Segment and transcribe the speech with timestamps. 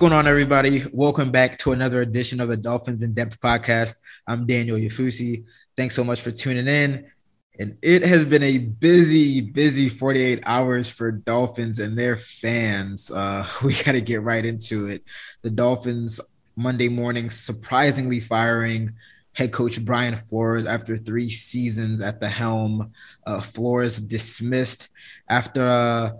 [0.00, 0.82] going on, everybody?
[0.94, 3.96] Welcome back to another edition of the Dolphins in Depth podcast.
[4.26, 5.44] I'm Daniel Oyefusi.
[5.76, 7.10] Thanks so much for tuning in.
[7.58, 13.10] And it has been a busy, busy 48 hours for Dolphins and their fans.
[13.10, 15.04] Uh, we got to get right into it.
[15.42, 16.18] The Dolphins
[16.56, 18.94] Monday morning surprisingly firing
[19.34, 22.94] head coach Brian Flores after three seasons at the helm.
[23.26, 24.88] Uh, Flores dismissed
[25.28, 26.14] after a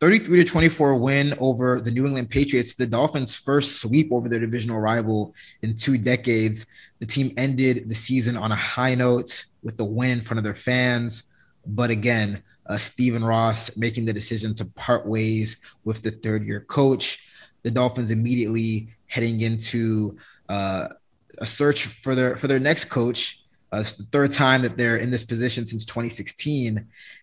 [0.00, 4.40] 33 to 24 win over the New England Patriots, the Dolphins' first sweep over their
[4.40, 6.66] divisional rival in two decades.
[6.98, 10.44] The team ended the season on a high note with the win in front of
[10.44, 11.30] their fans.
[11.66, 16.60] But again, uh, Stephen Ross making the decision to part ways with the third year
[16.60, 17.26] coach.
[17.62, 20.88] The Dolphins immediately heading into uh,
[21.38, 23.43] a search for their for their next coach.
[23.74, 26.78] Uh, it's the third time that they're in this position since 2016,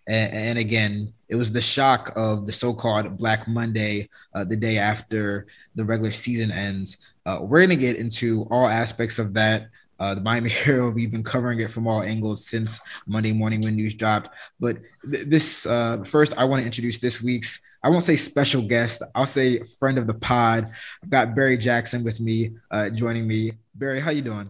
[0.08, 4.78] and, and again, it was the shock of the so-called Black Monday, uh, the day
[4.78, 6.98] after the regular season ends.
[7.26, 9.68] Uh, we're going to get into all aspects of that.
[9.98, 13.78] Uh, the Miami Herald, we've been covering it from all angles since Monday morning when
[13.78, 14.36] news dropped.
[14.60, 14.78] But
[15.10, 19.02] th- this uh, first, I want to introduce this week's I won't say special guest.
[19.16, 20.68] I'll say friend of the pod.
[21.02, 23.54] I've got Barry Jackson with me, uh, joining me.
[23.74, 24.48] Barry, how you doing?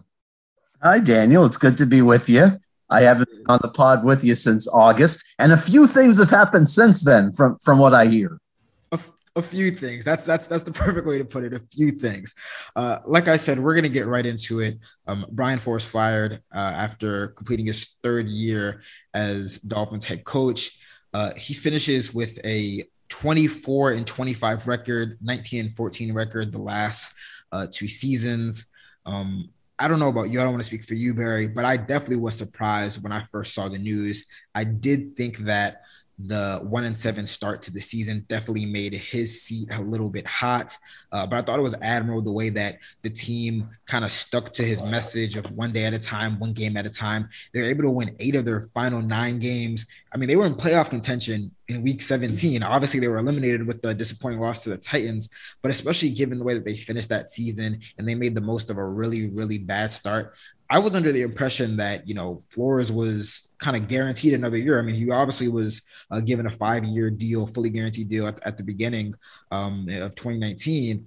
[0.84, 1.44] Hi, Daniel.
[1.44, 2.58] It's good to be with you.
[2.90, 6.30] I haven't been on the pod with you since August, and a few things have
[6.30, 8.40] happened since then, from from what I hear.
[9.36, 10.04] A, few things.
[10.04, 11.54] That's that's that's the perfect way to put it.
[11.54, 12.34] A few things.
[12.74, 14.78] Uh, like I said, we're gonna get right into it.
[15.06, 18.82] Um, Brian Flores fired uh, after completing his third year
[19.14, 20.76] as Dolphins head coach.
[21.14, 27.14] Uh, he finishes with a 24 and 25 record, 19 and 14 record the last
[27.52, 28.66] uh, two seasons.
[29.06, 30.40] Um, I don't know about you.
[30.40, 33.24] I don't want to speak for you, Barry, but I definitely was surprised when I
[33.32, 34.26] first saw the news.
[34.54, 35.82] I did think that
[36.26, 40.26] the one and seven start to the season definitely made his seat a little bit
[40.26, 40.76] hot.
[41.10, 44.52] Uh, but I thought it was admirable the way that the team kind of stuck
[44.54, 47.28] to his message of one day at a time, one game at a time.
[47.52, 49.86] They're able to win eight of their final nine games.
[50.12, 52.62] I mean, they were in playoff contention in week 17.
[52.62, 55.28] Obviously, they were eliminated with the disappointing loss to the Titans,
[55.62, 58.70] but especially given the way that they finished that season and they made the most
[58.70, 60.34] of a really, really bad start.
[60.72, 64.78] I was under the impression that you know Flores was kind of guaranteed another year.
[64.78, 68.56] I mean, he obviously was uh, given a five-year deal, fully guaranteed deal at, at
[68.56, 69.14] the beginning
[69.50, 71.06] um, of 2019,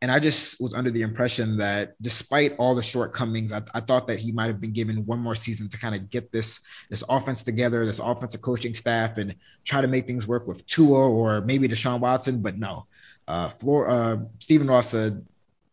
[0.00, 4.06] and I just was under the impression that despite all the shortcomings, I, I thought
[4.06, 7.02] that he might have been given one more season to kind of get this this
[7.08, 9.34] offense together, this offensive coaching staff, and
[9.64, 12.42] try to make things work with Tua or maybe Deshaun Watson.
[12.42, 12.86] But no,
[13.26, 15.26] uh, uh, Stephen Ross said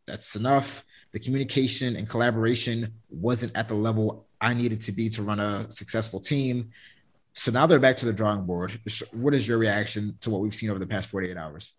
[0.07, 5.23] that's enough the communication and collaboration wasn't at the level I needed to be to
[5.23, 6.71] run a successful team.
[7.33, 8.79] So now they're back to the drawing board.
[9.13, 11.73] What is your reaction to what we've seen over the past 48 hours?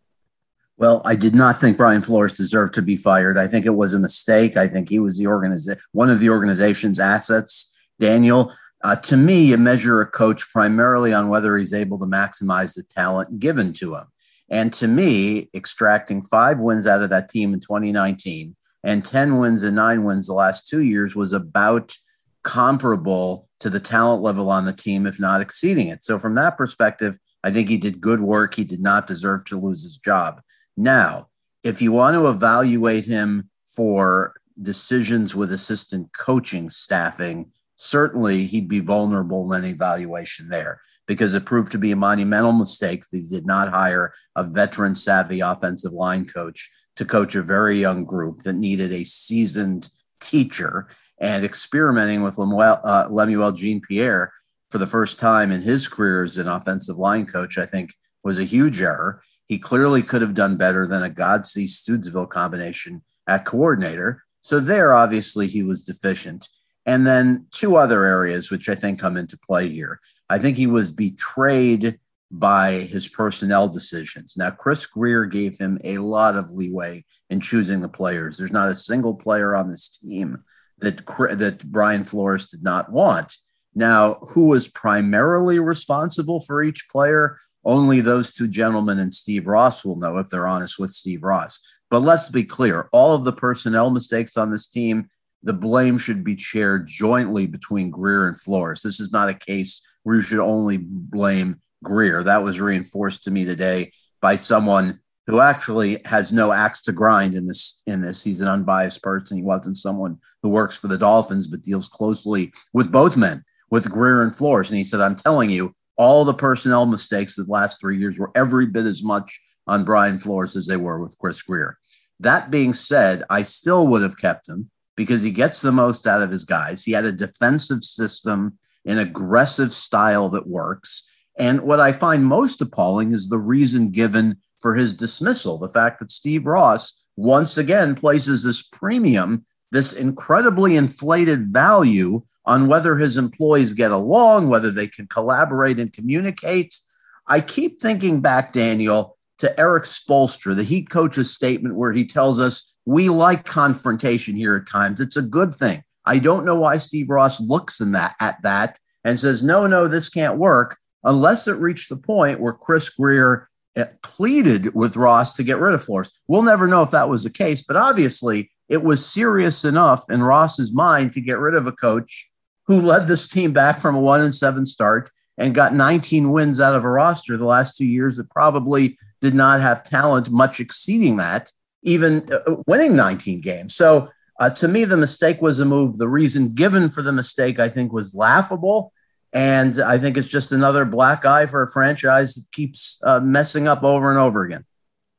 [0.77, 3.37] Well, I did not think Brian Flores deserved to be fired.
[3.37, 4.57] I think it was a mistake.
[4.57, 7.77] I think he was the organization, one of the organization's assets.
[7.99, 12.77] Daniel, uh, to me, you measure a coach primarily on whether he's able to maximize
[12.77, 14.05] the talent given to him.
[14.49, 19.63] And to me, extracting five wins out of that team in 2019 and 10 wins
[19.63, 21.97] and nine wins the last two years was about
[22.43, 26.05] comparable to the talent level on the team, if not exceeding it.
[26.05, 28.55] So, from that perspective, I think he did good work.
[28.55, 30.41] He did not deserve to lose his job.
[30.77, 31.29] Now,
[31.63, 38.81] if you want to evaluate him for decisions with assistant coaching staffing, certainly he'd be
[38.81, 43.29] vulnerable in any evaluation there because it proved to be a monumental mistake that he
[43.29, 48.43] did not hire a veteran savvy offensive line coach to coach a very young group
[48.43, 49.89] that needed a seasoned
[50.21, 50.89] teacher
[51.21, 54.33] and experimenting with Lemuel, uh, Lemuel Jean Pierre
[54.69, 57.95] for the first time in his career as an offensive line coach, I think
[58.25, 59.23] was a huge error.
[59.47, 64.25] He clearly could have done better than a Godsey Studesville combination at coordinator.
[64.41, 66.49] So there, obviously, he was deficient.
[66.85, 70.01] And then two other areas which I think come into play here.
[70.29, 74.37] I think he was betrayed by his personnel decisions.
[74.37, 78.37] Now, Chris Grier gave him a lot of leeway in choosing the players.
[78.37, 80.45] There's not a single player on this team
[80.79, 81.07] that
[81.39, 83.37] that Brian Flores did not want.
[83.75, 87.39] Now, who was primarily responsible for each player?
[87.65, 91.61] Only those two gentlemen and Steve Ross will know if they're honest with Steve Ross.
[91.91, 95.09] But let's be clear all of the personnel mistakes on this team,
[95.43, 98.83] the blame should be shared jointly between Grier and Flores.
[98.83, 102.23] This is not a case where you should only blame Grier.
[102.23, 107.35] That was reinforced to me today by someone who actually has no axe to grind
[107.35, 108.25] in this in this.
[108.25, 109.37] He's an unbiased person.
[109.37, 113.91] He wasn't someone who works for the Dolphins, but deals closely with both men, with
[113.91, 114.71] Grier and Flores.
[114.71, 118.19] And he said, I'm telling you, all the personnel mistakes of the last three years
[118.19, 121.79] were every bit as much on Brian Flores as they were with Chris Grier.
[122.21, 126.23] That being said, I still would have kept him because he gets the most out
[126.23, 126.85] of his guys.
[126.85, 131.09] He had a defensive system, an aggressive style that works.
[131.39, 136.01] And what I find most appalling is the reason given for his dismissal the fact
[136.01, 143.17] that Steve Ross once again places this premium, this incredibly inflated value on whether his
[143.17, 146.79] employees get along, whether they can collaborate and communicate.
[147.27, 152.41] I keep thinking back, Daniel, to Erik Spoelstra, the Heat coach's statement where he tells
[152.41, 155.01] us we like confrontation here at times.
[155.01, 155.85] It's a good thing.
[156.05, 159.87] I don't know why Steve Ross looks in that at that and says, no, no,
[159.87, 165.37] this can't work unless it reached the point where Chris Grier eh, pleaded with Ross
[165.37, 166.23] to get rid of Flores.
[166.29, 170.23] We'll never know if that was the case, but obviously it was serious enough in
[170.23, 172.29] Ross's mind to get rid of a coach
[172.67, 176.61] who led this team back from a one and seven start and got 19 wins
[176.61, 180.61] out of a roster the last two years that probably did not have talent much
[180.61, 181.51] exceeding that,
[181.83, 183.75] even uh, winning 19 games.
[183.75, 184.09] So
[184.41, 185.99] uh, to me, the mistake was a move.
[185.99, 188.93] The reason given for the mistake, I think, was laughable.
[189.33, 193.69] And I think it's just another black eye for a franchise that keeps uh, messing
[193.69, 194.65] up over and over again.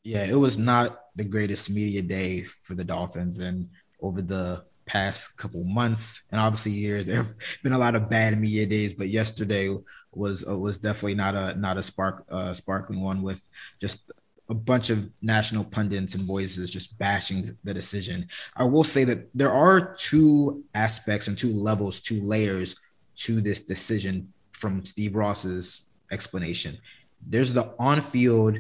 [0.03, 3.39] Yeah, it was not the greatest media day for the Dolphins.
[3.39, 3.69] And
[4.01, 7.33] over the past couple months and obviously years, there have
[7.63, 9.75] been a lot of bad media days, but yesterday
[10.11, 13.47] was uh, was definitely not a not a spark uh, sparkling one with
[13.79, 14.11] just
[14.49, 18.27] a bunch of national pundits and voices just bashing the decision.
[18.55, 22.75] I will say that there are two aspects and two levels, two layers
[23.19, 26.77] to this decision from Steve Ross's explanation.
[27.25, 28.59] There's the on-field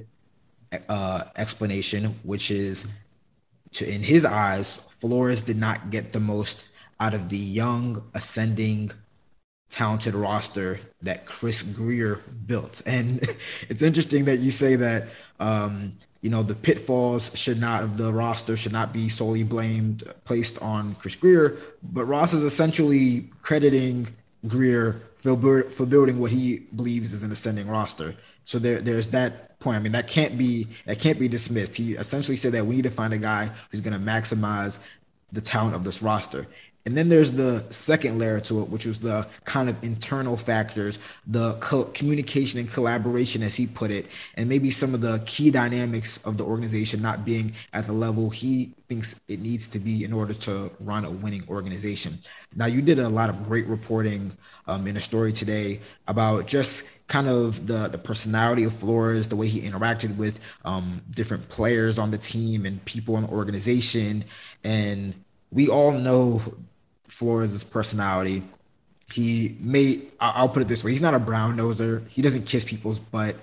[0.87, 2.87] uh, explanation, which is
[3.71, 6.67] to in his eyes, Flores did not get the most
[6.99, 8.91] out of the young ascending
[9.69, 12.81] talented roster that Chris Grier built.
[12.85, 13.21] And
[13.69, 15.09] it's interesting that you say that
[15.39, 20.03] um, you know the pitfalls should not of the roster should not be solely blamed
[20.25, 24.07] placed on Chris Grier, but Ross is essentially crediting
[24.47, 28.15] Grier for, for building what he believes is an ascending roster.
[28.45, 29.77] So there, there's that point.
[29.77, 31.75] I mean, that can't be that can't be dismissed.
[31.75, 34.79] He essentially said that we need to find a guy who's going to maximize
[35.31, 36.47] the talent of this roster.
[36.85, 40.97] And then there's the second layer to it, which was the kind of internal factors,
[41.27, 45.51] the co- communication and collaboration, as he put it, and maybe some of the key
[45.51, 50.03] dynamics of the organization not being at the level he thinks it needs to be
[50.03, 52.17] in order to run a winning organization.
[52.55, 54.35] Now, you did a lot of great reporting
[54.65, 59.35] um, in a story today about just kind of the, the personality of Flores, the
[59.35, 64.23] way he interacted with um, different players on the team and people in the organization.
[64.63, 65.13] And
[65.51, 66.41] we all know
[67.09, 68.43] Flores' personality.
[69.11, 72.07] He may, I'll put it this way, he's not a brown noser.
[72.09, 73.35] He doesn't kiss people's butt.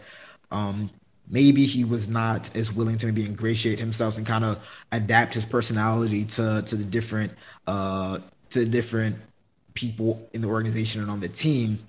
[0.50, 0.90] Um,
[1.28, 5.44] maybe he was not as willing to maybe ingratiate himself and kind of adapt his
[5.44, 7.32] personality to to the different
[7.66, 8.18] uh
[8.50, 9.16] to the different
[9.74, 11.80] people in the organization and on the team.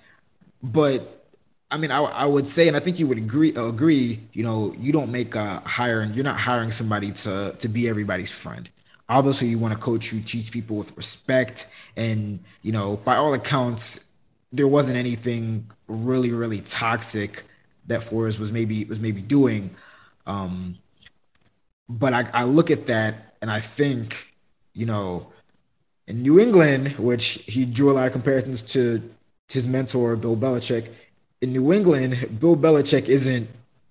[0.64, 1.26] But
[1.70, 3.54] I mean, I, I would say, and I think you would agree.
[3.56, 6.14] Agree, you know, you don't make a hiring.
[6.14, 8.70] You're not hiring somebody to to be everybody's friend
[9.10, 13.34] obviously you want a coach who treats people with respect and you know by all
[13.34, 14.12] accounts
[14.52, 17.44] there wasn't anything really really toxic
[17.88, 19.72] that Flores was maybe was maybe doing.
[20.26, 20.78] Um
[21.90, 24.34] but I, I look at that and I think
[24.74, 25.28] you know
[26.08, 29.02] in New England which he drew a lot of comparisons to
[29.50, 30.90] his mentor Bill Belichick
[31.42, 33.50] in New England Bill Belichick isn't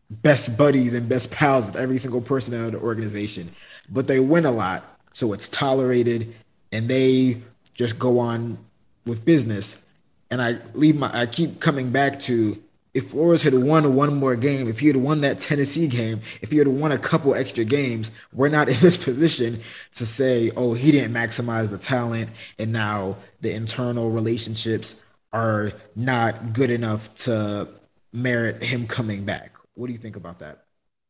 [0.09, 3.51] best buddies and best pals with every single person out of the organization
[3.89, 6.35] but they win a lot so it's tolerated,
[6.73, 7.41] and they
[7.73, 8.59] just go on
[9.07, 9.83] with business.
[10.31, 14.37] And I leave my I keep coming back to if Flores had won one more
[14.37, 17.65] game, if he had won that Tennessee game, if he had won a couple extra
[17.65, 19.61] games, we're not in this position
[19.95, 26.53] to say, oh, he didn't maximize the talent and now the internal relationships are not
[26.53, 27.67] good enough to
[28.13, 29.57] merit him coming back.
[29.77, 30.65] What do you think about that?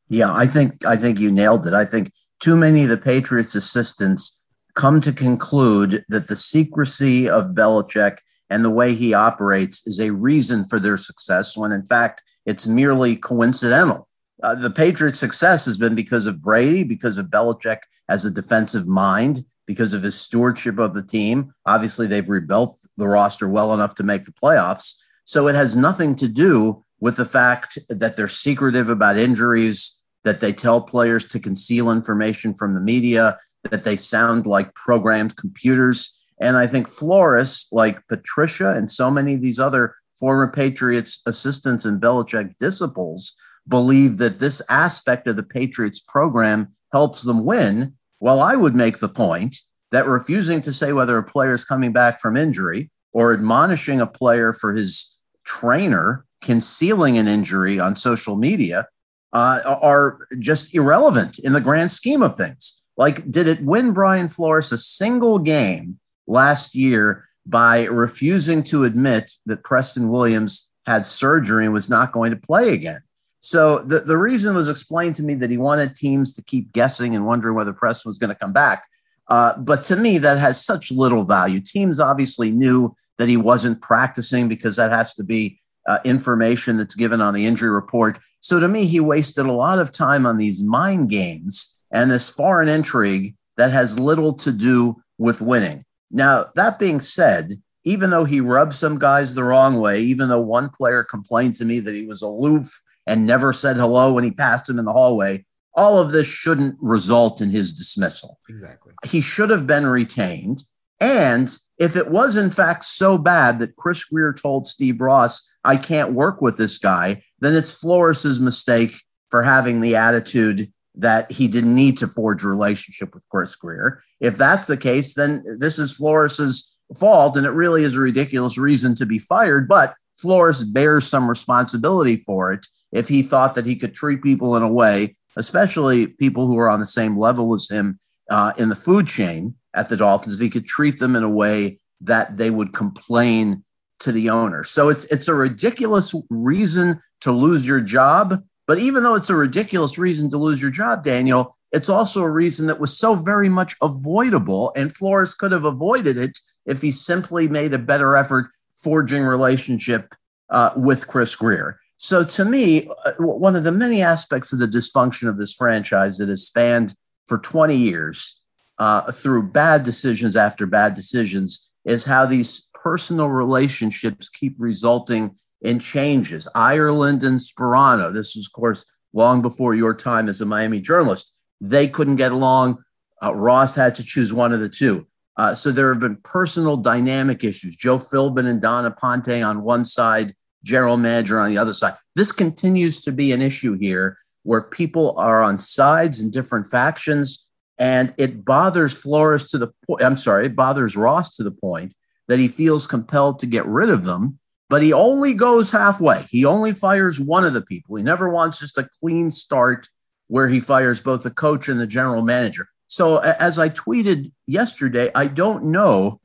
[0.09, 1.75] Yeah, I think I think you nailed it.
[1.75, 7.55] I think too many of the Patriots' assistants come to conclude that the secrecy of
[7.55, 8.19] Belichick
[8.51, 12.67] and the way he operates is a reason for their success, when in fact it's
[12.67, 14.09] merely coincidental.
[14.43, 17.79] Uh, the Patriots' success has been because of Brady, because of Belichick
[18.09, 21.53] as a defensive mind, because of his stewardship of the team.
[21.65, 24.95] Obviously, they've rebuilt the roster well enough to make the playoffs.
[25.25, 29.96] So it has nothing to do with the fact that they're secretive about injuries,
[30.27, 33.39] that they tell players to conceal information from the media,
[33.71, 36.29] that they sound like programmed computers.
[36.41, 41.85] And I think Flores, like Patricia and so many of these other former Patriots assistants
[41.85, 43.37] and Belichick disciples,
[43.69, 47.95] believe that this aspect of the Patriots program helps them win.
[48.19, 49.59] Well, I would make the point
[49.93, 54.09] that refusing to say whether a player is coming back from injury or admonishing a
[54.09, 58.89] player for his trainer concealing an injury on social media
[59.37, 62.83] uh, are just irrelevant in the grand scheme of things.
[62.97, 69.31] Like, did it win Brian Flores a single game last year by refusing to admit
[69.45, 73.03] that Preston Williams had surgery and was not going to play again?
[73.41, 77.15] So the, the reason was explained to me that he wanted teams to keep guessing
[77.15, 78.87] and wondering whether Preston was going to come back.
[79.29, 81.61] Uh, but to me, that has such little value.
[81.61, 86.95] Teams obviously knew that he wasn't practicing because that has to be uh, information that's
[86.95, 88.19] given on the injury report.
[88.47, 92.31] So to me, he wasted a lot of time on these mind games and this
[92.31, 95.85] foreign intrigue that has little to do with winning.
[96.13, 100.41] Now, that being said, even though he rubbed some guys the wrong way, even though
[100.41, 102.71] one player complained to me that he was aloof
[103.05, 106.77] and never said hello when he passed him in the hallway, all of this shouldn't
[106.81, 108.39] result in his dismissal.
[108.49, 108.95] Exactly.
[109.05, 110.63] He should have been retained.
[111.01, 115.77] And if it was in fact so bad that Chris Grier told Steve Ross, I
[115.77, 118.97] can't work with this guy, then it's Flores's mistake
[119.29, 124.03] for having the attitude that he didn't need to forge a relationship with Chris Grier.
[124.21, 128.57] If that's the case, then this is Flores's fault, and it really is a ridiculous
[128.57, 129.69] reason to be fired.
[129.69, 134.57] But Flores bears some responsibility for it if he thought that he could treat people
[134.57, 137.99] in a way, especially people who are on the same level as him
[138.31, 141.31] uh, in the food chain at the Dolphins, if he could treat them in a
[141.31, 143.63] way that they would complain
[144.01, 144.65] to the owner.
[144.65, 148.43] So it's it's a ridiculous reason to lose your job.
[148.67, 152.31] But even though it's a ridiculous reason to lose your job, Daniel, it's also a
[152.31, 154.73] reason that was so very much avoidable.
[154.75, 158.51] And Flores could have avoided it if he simply made a better effort
[158.83, 160.15] forging relationship
[160.51, 161.79] uh, with Chris Grier.
[161.97, 166.19] So to me, uh, one of the many aspects of the dysfunction of this franchise
[166.19, 166.95] that has spanned
[167.27, 168.43] for 20 years
[168.79, 175.79] uh, through bad decisions after bad decisions is how these personal relationships keep resulting in
[175.79, 176.47] changes.
[176.55, 181.37] Ireland and Sparano, this is, of course, long before your time as a Miami journalist,
[181.61, 182.83] they couldn't get along.
[183.23, 185.07] Uh, Ross had to choose one of the two.
[185.37, 187.77] Uh, so there have been personal dynamic issues.
[187.77, 190.33] Joe Philbin and Dawn Aponte on one side,
[190.65, 191.95] general manager on the other side.
[192.15, 197.46] This continues to be an issue here where people are on sides and different factions.
[197.79, 201.95] And it bothers Flores to the point, I'm sorry, it bothers Ross to the point
[202.29, 206.25] that he feels compelled to get rid of them, but he only goes halfway.
[206.31, 207.97] He only fires one of the people.
[207.97, 209.89] He never wants just a clean start
[210.29, 212.69] where he fires both the coach and the general manager.
[212.89, 216.21] So, as I tweeted yesterday, I don't know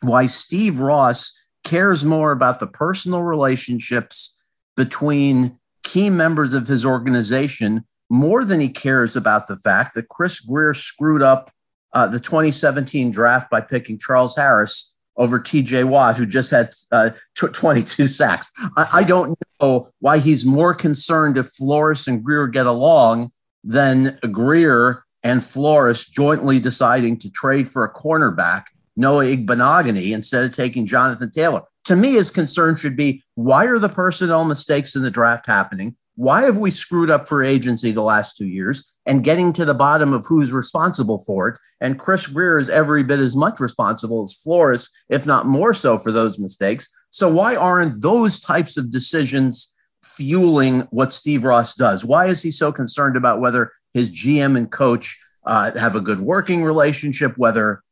[0.00, 4.36] why Steve Ross cares more about the personal relationships
[4.76, 7.84] between key members of his organization
[8.14, 11.50] more than he cares about the fact that Chris Grier screwed up
[11.92, 17.10] uh, the 2017 draft by picking Charles Harris over TJ Watt, who just had uh,
[17.34, 18.50] 22 sacks.
[18.76, 23.30] I, I, don't know why he's more concerned if Flores and Grier get along
[23.62, 28.64] than Grier and Flores jointly deciding to trade for a cornerback,
[28.96, 31.62] Noah Igbinoghene, instead of taking Jonathan Taylor.
[31.84, 35.96] To me, his concern should be why are the personnel mistakes in the draft happening?
[36.16, 39.74] Why have we screwed up free agency the last two years and getting to the
[39.74, 41.58] bottom of who's responsible for it?
[41.80, 45.98] And Chris Grier is every bit as much responsible as Flores, if not more so,
[45.98, 46.88] for those mistakes.
[47.10, 52.04] So why aren't those types of decisions fueling what Steve Ross does?
[52.04, 56.20] Why is he so concerned about whether his GM and coach uh, have a good
[56.20, 57.82] working relationship, whether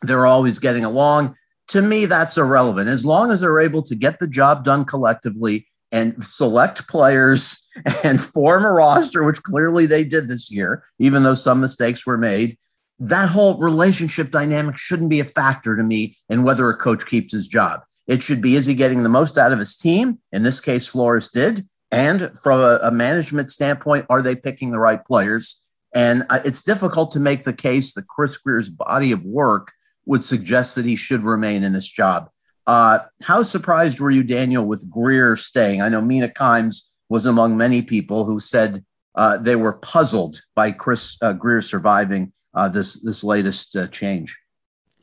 [0.00, 1.36] they're always getting along?
[1.68, 2.88] To me, that's irrelevant.
[2.88, 7.66] As long as they're able to get the job done collectively and select players
[8.04, 12.18] and form a roster, which clearly they did this year, even though some mistakes were
[12.18, 12.56] made.
[13.00, 17.32] That whole relationship dynamic shouldn't be a factor to me in whether a coach keeps
[17.32, 17.80] his job.
[18.08, 20.18] It should be is he getting the most out of his team?
[20.32, 21.68] In this case, Flores did.
[21.90, 25.62] And from a, management standpoint, are they picking the right players?
[25.94, 29.72] And it's difficult to make the case that Chris Grier's body of work
[30.04, 32.28] would suggest that he should remain in this job.
[32.68, 35.80] Uh, how surprised were you, Daniel, with Grier staying?
[35.80, 38.84] I know Mina Kimes was among many people who said
[39.14, 44.38] uh, they were puzzled by Chris uh, Grier surviving uh, this this latest uh, change.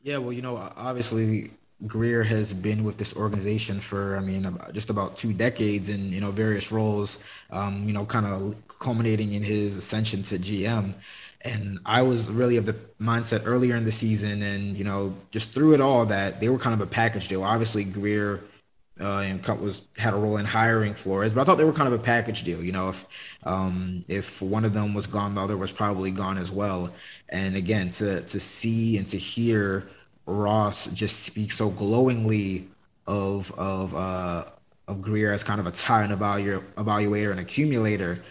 [0.04, 1.50] Yeah, well, you know, obviously
[1.88, 6.20] Grier has been with this organization for, I mean, just about two decades in you
[6.20, 7.18] know various roles.
[7.50, 10.94] Um, you know, kind of culminating in his ascension to GM.
[11.42, 15.50] And I was really of the mindset earlier in the season, and you know, just
[15.50, 17.44] through it all, that they were kind of a package deal.
[17.44, 18.42] Obviously, Grier
[19.00, 21.92] uh, and was had a role in hiring Flores, but I thought they were kind
[21.92, 22.62] of a package deal.
[22.62, 23.06] You know, if
[23.44, 26.90] um, if one of them was gone, the other was probably gone as well.
[27.28, 29.86] And again, to to see and to hear
[30.24, 32.68] Ross just speak so glowingly
[33.06, 34.44] of of uh,
[34.88, 38.22] of Grier as kind of a talent evaluator, evaluator and accumulator,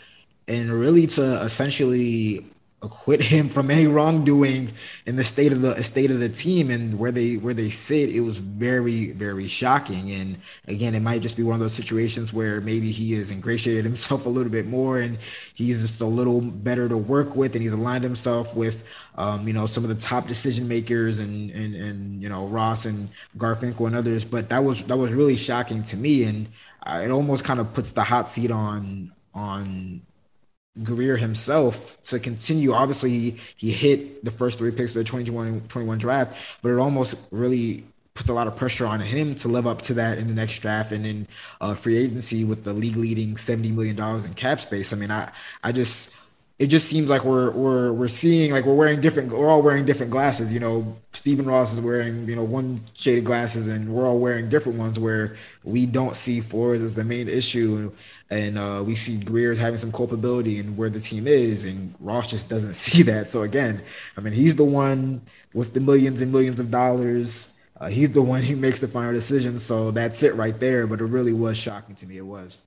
[0.48, 2.44] and really to essentially
[2.86, 4.72] acquit him from any wrongdoing
[5.06, 8.10] in the state of the state of the team and where they where they sit
[8.10, 10.12] it was very very shocking.
[10.12, 10.38] And
[10.68, 14.26] again it might just be one of those situations where maybe he has ingratiated himself
[14.26, 15.18] a little bit more and
[15.54, 18.84] he's just a little better to work with and he's aligned himself with
[19.18, 22.86] um, you know some of the top decision makers and and and you know Ross
[22.86, 24.26] and Garfinkel and others.
[24.26, 26.24] But that was that was really shocking to me.
[26.24, 26.48] And
[26.84, 30.02] uh, it almost kind of puts the hot seat on on
[30.84, 32.74] Grier himself to continue.
[32.74, 36.78] Obviously, he, he hit the first three picks of the 2021 21 draft, but it
[36.78, 40.28] almost really puts a lot of pressure on him to live up to that in
[40.28, 41.28] the next draft and in
[41.60, 44.94] uh, free agency with the league leading $70 million in cap space.
[44.94, 45.32] I mean, I,
[45.64, 46.16] I just,
[46.58, 49.86] it just seems like we're we're we're seeing like we're wearing different we're all wearing
[49.86, 50.98] different glasses you know.
[51.12, 54.78] Stephen Ross is wearing you know one shade of glasses and we're all wearing different
[54.78, 57.92] ones where we don't see Flores as the main issue
[58.30, 62.28] and uh, we see Grier's having some culpability in where the team is and Ross
[62.28, 63.28] just doesn't see that.
[63.28, 63.82] So again
[64.18, 65.22] I mean he's the one
[65.54, 67.58] with the millions and millions of dollars.
[67.80, 69.60] Uh, he's the one who makes the final decision.
[69.60, 70.88] So that's it right there.
[70.88, 72.18] But it really was shocking to me.
[72.18, 72.62] It was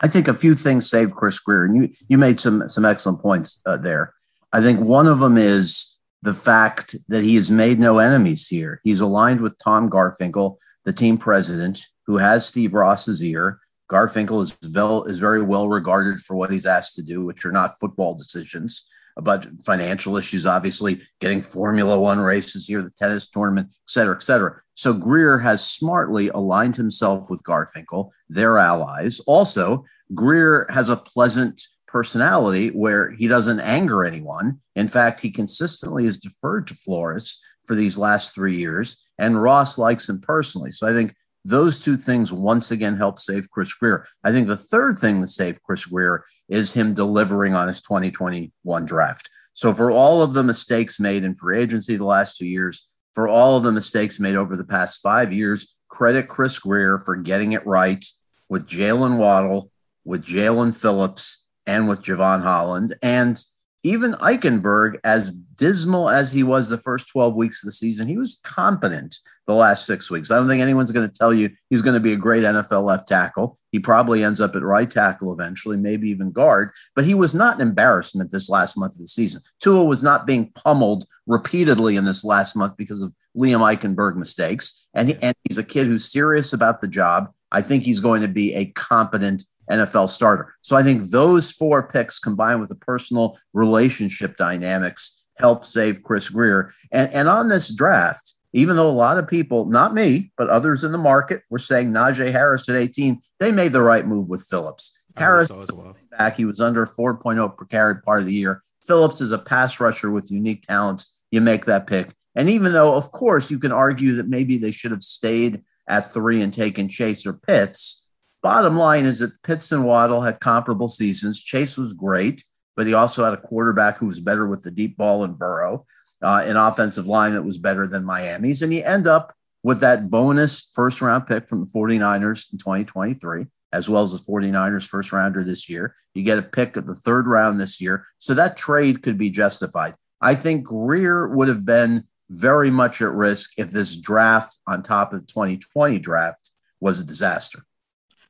[0.00, 3.20] I think a few things saved Chris Grier, and you you made some some excellent
[3.20, 4.14] points uh, there.
[4.52, 8.80] I think one of them is the fact that he has made no enemies here.
[8.82, 13.60] He's aligned with Tom Garfinkel, the team president, who has Steve Ross's ear.
[13.90, 17.52] Garfinkel is, vel- is very well regarded for what he's asked to do, which are
[17.52, 23.68] not football decisions about financial issues, obviously getting Formula One races here, the tennis tournament,
[23.70, 24.60] et cetera, et cetera.
[24.72, 29.20] So Grier has smartly aligned himself with Garfinkel, their allies.
[29.26, 29.84] Also,
[30.14, 34.60] Grier has a pleasant personality where he doesn't anger anyone.
[34.76, 39.78] In fact, he consistently has deferred to Flores for these last three years, and Ross
[39.78, 40.70] likes him personally.
[40.70, 44.06] So I think those two things once again help save Chris Grier.
[44.24, 48.86] I think the third thing that saved Chris Grier is him delivering on his 2021
[48.86, 49.30] draft.
[49.54, 53.26] So for all of the mistakes made in free agency the last two years, for
[53.26, 57.52] all of the mistakes made over the past five years, credit Chris Grier for getting
[57.52, 58.04] it right
[58.48, 59.70] with Jaylen Waddle,
[60.04, 62.96] with Jaelan Phillips, and with Jevon Holland.
[63.02, 63.42] And
[63.84, 68.16] even Eichenberg, as dismal as he was the first 12 weeks of the season, he
[68.16, 70.30] was competent the last six weeks.
[70.30, 72.84] I don't think anyone's going to tell you he's going to be a great NFL
[72.84, 73.56] left tackle.
[73.70, 77.56] He probably ends up at right tackle eventually, maybe even guard, but he was not
[77.56, 79.42] an embarrassment this last month of the season.
[79.60, 84.88] Tua was not being pummeled repeatedly in this last month because of Liam Eichenberg mistakes.
[84.94, 87.32] And, he, and he's a kid who's serious about the job.
[87.52, 90.54] I think he's going to be a competent NFL starter.
[90.62, 96.28] So I think those four picks combined with the personal relationship dynamics help save Chris
[96.28, 96.72] Grier.
[96.90, 100.84] And, and on this draft, even though a lot of people, not me, but others
[100.84, 104.46] in the market were saying Najee Harris at 18, they made the right move with
[104.48, 104.92] Phillips.
[105.16, 105.96] Harris as well.
[106.16, 108.62] back, he was under 4.0 per carry part of the year.
[108.86, 111.20] Phillips is a pass rusher with unique talents.
[111.30, 112.14] You make that pick.
[112.34, 116.12] And even though, of course, you can argue that maybe they should have stayed at
[116.12, 117.97] three and taken Chase or Pitts,
[118.42, 121.42] Bottom line is that Pitts and Waddle had comparable seasons.
[121.42, 122.44] Chase was great,
[122.76, 125.84] but he also had a quarterback who was better with the deep ball and Burrow,
[126.22, 128.62] uh, an offensive line that was better than Miami's.
[128.62, 133.46] And you end up with that bonus first round pick from the 49ers in 2023,
[133.72, 135.94] as well as the 49ers first rounder this year.
[136.14, 138.06] You get a pick at the third round this year.
[138.18, 139.94] So that trade could be justified.
[140.20, 145.12] I think Grier would have been very much at risk if this draft on top
[145.12, 147.64] of the 2020 draft was a disaster.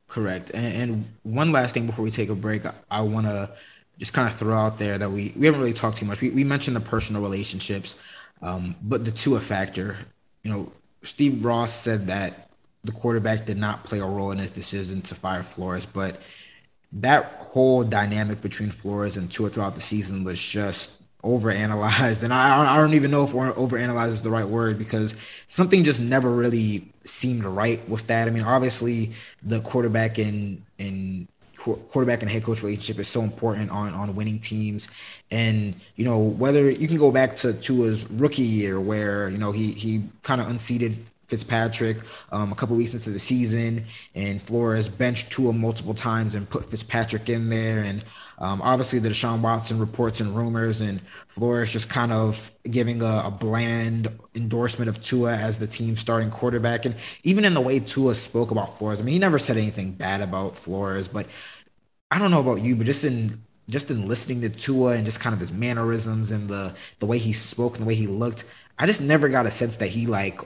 [0.08, 0.50] Correct.
[0.54, 3.50] And, and, one last thing before we take a break, I, I want to
[3.98, 6.22] just kind of throw out there that we, we haven't really talked too much.
[6.22, 8.00] We, we mentioned the personal relationships,
[8.40, 9.96] um, but the Tua factor,
[10.42, 12.50] you know, Steve Ross said that
[12.84, 16.20] the quarterback did not play a role in his decision to fire Flores, but
[16.92, 22.22] that whole dynamic between Flores and Tua throughout the season was just overanalyzed.
[22.22, 25.16] And I, I don't even know if overanalyzed is the right word because
[25.48, 28.28] something just never really seemed right with that.
[28.28, 31.26] I mean, obviously the quarterback and and
[31.56, 34.88] quarterback and head coach relationship is so important on on winning teams
[35.32, 39.50] and you know whether you can go back to Tua's rookie year where you know
[39.50, 40.96] he he kind of unseated
[41.28, 41.98] Fitzpatrick
[42.32, 46.64] um, a couple weeks into the season, and Flores benched Tua multiple times and put
[46.64, 47.82] Fitzpatrick in there.
[47.82, 48.02] And
[48.38, 53.22] um, obviously, the Deshaun Watson reports and rumors, and Flores just kind of giving a,
[53.26, 56.86] a, bland endorsement of Tua as the team starting quarterback.
[56.86, 59.92] And even in the way Tua spoke about Flores, I mean, he never said anything
[59.92, 61.26] bad about Flores, but
[62.10, 65.20] I don't know about you, but just in just in listening to Tua and just
[65.20, 68.44] kind of his mannerisms and the the way he spoke and the way he looked,
[68.78, 70.40] I just never got a sense that he like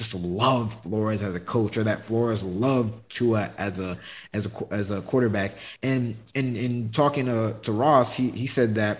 [0.00, 3.98] just loved Flores as a coach or that Flores loved Tua as a
[4.32, 5.54] as a as a quarterback.
[5.82, 8.98] And in in talking to, to Ross, he he said that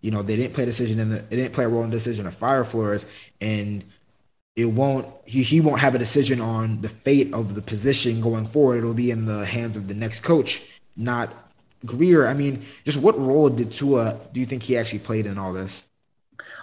[0.00, 1.96] you know they didn't play decision in the they didn't play a role in the
[1.96, 3.06] decision to fire Flores
[3.40, 3.84] and
[4.56, 8.46] it won't he, he won't have a decision on the fate of the position going
[8.46, 8.78] forward.
[8.78, 10.62] It'll be in the hands of the next coach,
[10.96, 11.32] not
[11.86, 12.26] Grier.
[12.26, 15.52] I mean, just what role did Tua do you think he actually played in all
[15.52, 15.84] this?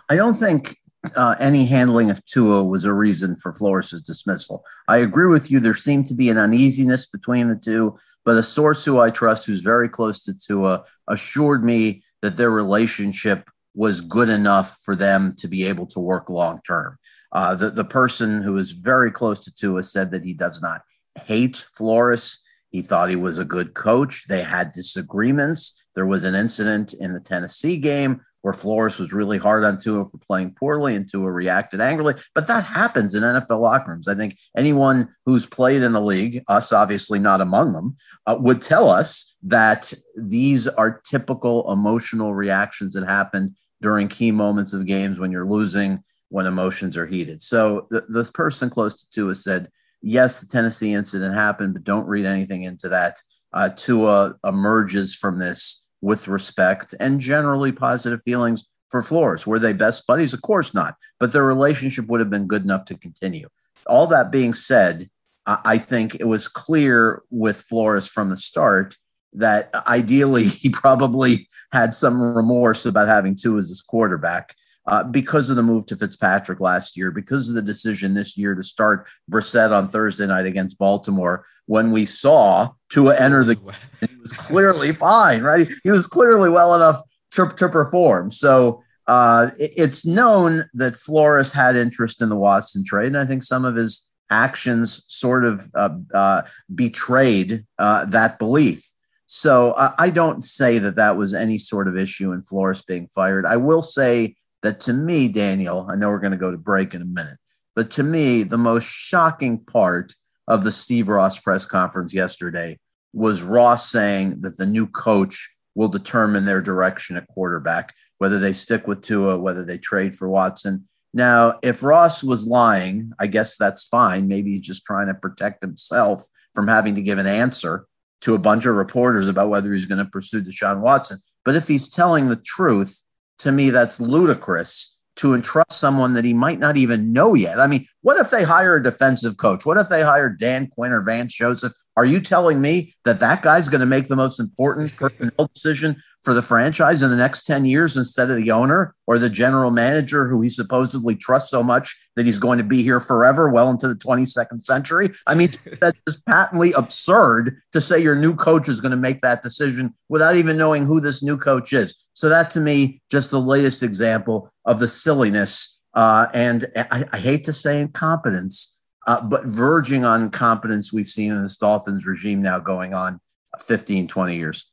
[0.10, 0.76] I don't think
[1.16, 4.64] uh, any handling of Tua was a reason for Flores' dismissal.
[4.88, 5.60] I agree with you.
[5.60, 9.46] There seemed to be an uneasiness between the two, but a source who I trust,
[9.46, 15.34] who's very close to Tua, assured me that their relationship was good enough for them
[15.38, 16.98] to be able to work long term.
[17.32, 20.82] Uh, the, the person who is very close to Tua said that he does not
[21.26, 22.44] hate Flores.
[22.70, 24.28] He thought he was a good coach.
[24.28, 25.86] They had disagreements.
[25.94, 30.06] There was an incident in the Tennessee game where Flores was really hard on Tua
[30.06, 32.14] for playing poorly and Tua reacted angrily.
[32.34, 34.08] But that happens in NFL locker rooms.
[34.08, 38.62] I think anyone who's played in the league, us obviously not among them, uh, would
[38.62, 45.20] tell us that these are typical emotional reactions that happen during key moments of games
[45.20, 47.42] when you're losing, when emotions are heated.
[47.42, 49.68] So th- this person close to Tua said,
[50.02, 53.18] yes, the Tennessee incident happened, but don't read anything into that.
[53.52, 59.46] Uh, Tua emerges from this with respect and generally positive feelings for Flores.
[59.46, 60.34] Were they best buddies?
[60.34, 60.96] Of course not.
[61.20, 63.48] But their relationship would have been good enough to continue.
[63.86, 65.10] All that being said,
[65.46, 68.98] I think it was clear with Flores from the start
[69.34, 74.56] that ideally he probably had some remorse about having Tua as his quarterback
[74.88, 78.56] uh, because of the move to Fitzpatrick last year, because of the decision this year
[78.56, 84.10] to start Brissett on Thursday night against Baltimore, when we saw Tua enter the game,
[84.10, 85.68] he was clearly fine, right?
[85.84, 88.32] He was clearly well enough to, to perform.
[88.32, 93.26] So uh, it, it's known that Flores had interest in the Watson trade, and I
[93.26, 96.42] think some of his actions sort of uh, uh
[96.76, 98.92] betrayed uh, that belief.
[99.26, 103.46] So I don't say that that was any sort of issue in Flores being fired.
[103.46, 106.94] I will say that to me, Daniel, I know we're going to go to break
[106.94, 107.38] in a minute,
[107.76, 110.14] but to me, the most shocking part
[110.48, 112.80] of the Steve Ross press conference yesterday
[113.14, 118.54] was Ross saying that the new coach will determine their direction at quarterback, whether they
[118.54, 120.88] stick with Tua, whether they trade for Watson.
[121.14, 124.28] Now, if Ross was lying, I guess that's fine.
[124.28, 127.86] Maybe he's just trying to protect himself from having to give an answer
[128.22, 131.20] to a bunch of reporters about whether he's going to pursue Deshaun Watson.
[131.46, 133.04] But if he's telling the truth,
[133.40, 137.60] to me, that's ludicrous to entrust someone that he might not even know yet.
[137.60, 139.66] I mean, what if they hire a defensive coach?
[139.66, 141.74] What if they hire Dan Quinn or Vance Joseph?
[141.98, 146.02] Are you telling me that that guy's going to make the most important personnel decision
[146.22, 149.72] for the franchise in the next 10 years instead of the owner or the general
[149.72, 153.72] manager who he supposedly trusts so much that he's going to be here forever, well
[153.72, 155.10] into the 22nd century.
[155.26, 155.50] I mean,
[155.82, 159.96] that's just patently absurd to say your new coach is going to make that decision
[160.08, 162.08] without even knowing who this new coach is.
[162.14, 165.82] So, that to me, just the latest example of the silliness.
[165.96, 168.77] Uh, and I, I hate to say incompetence,
[169.08, 173.20] uh, but verging on incompetence we've seen in this Dolphins regime now going on
[173.60, 174.72] 15, 20 years.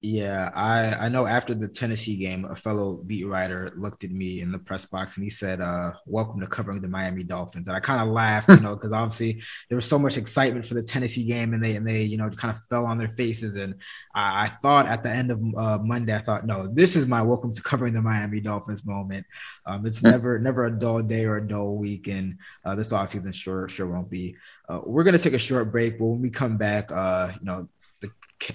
[0.00, 4.40] Yeah, I I know after the Tennessee game, a fellow beat writer looked at me
[4.42, 7.76] in the press box and he said, uh, "Welcome to covering the Miami Dolphins." And
[7.76, 10.84] I kind of laughed, you know, because obviously there was so much excitement for the
[10.84, 13.56] Tennessee game, and they and they you know kind of fell on their faces.
[13.56, 13.74] And
[14.14, 17.20] I, I thought at the end of uh, Monday, I thought, no, this is my
[17.20, 19.26] welcome to covering the Miami Dolphins moment.
[19.66, 23.34] Um, it's never never a dull day or a dull week, and uh, this offseason
[23.34, 24.36] sure sure won't be.
[24.68, 27.68] Uh, we're gonna take a short break, but when we come back, uh, you know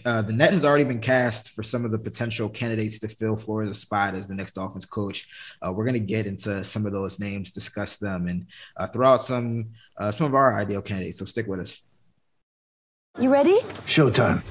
[0.05, 3.35] uh, the net has already been cast for some of the potential candidates to fill
[3.35, 5.27] Florida's spot as the next Dolphins coach.
[5.65, 9.13] Uh, we're going to get into some of those names, discuss them, and uh, throw
[9.13, 11.19] out some uh, some of our ideal candidates.
[11.19, 11.81] So stick with us.
[13.19, 13.59] You ready?
[13.85, 14.41] Showtime.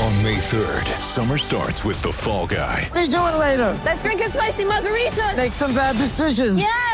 [0.00, 2.90] On May 3rd, summer starts with the Fall Guy.
[2.94, 3.78] Let's do it later.
[3.84, 5.34] Let's drink a spicy margarita.
[5.36, 6.58] Make some bad decisions.
[6.58, 6.93] Yes.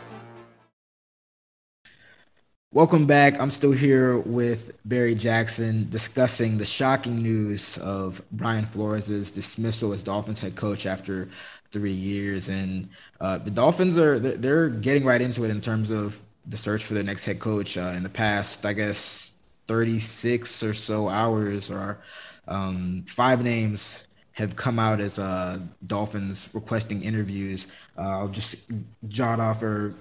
[2.73, 3.37] Welcome back.
[3.37, 10.03] I'm still here with Barry Jackson discussing the shocking news of Brian Flores' dismissal as
[10.03, 11.27] Dolphins head coach after
[11.73, 12.47] three years.
[12.47, 12.87] And
[13.19, 16.93] uh, the Dolphins are they're getting right into it in terms of the search for
[16.93, 17.77] their next head coach.
[17.77, 21.99] Uh, in the past, I guess 36 or so hours, or
[22.47, 27.67] um, five names have come out as uh, Dolphins requesting interviews.
[27.97, 28.71] Uh, I'll just
[29.09, 29.93] jot off or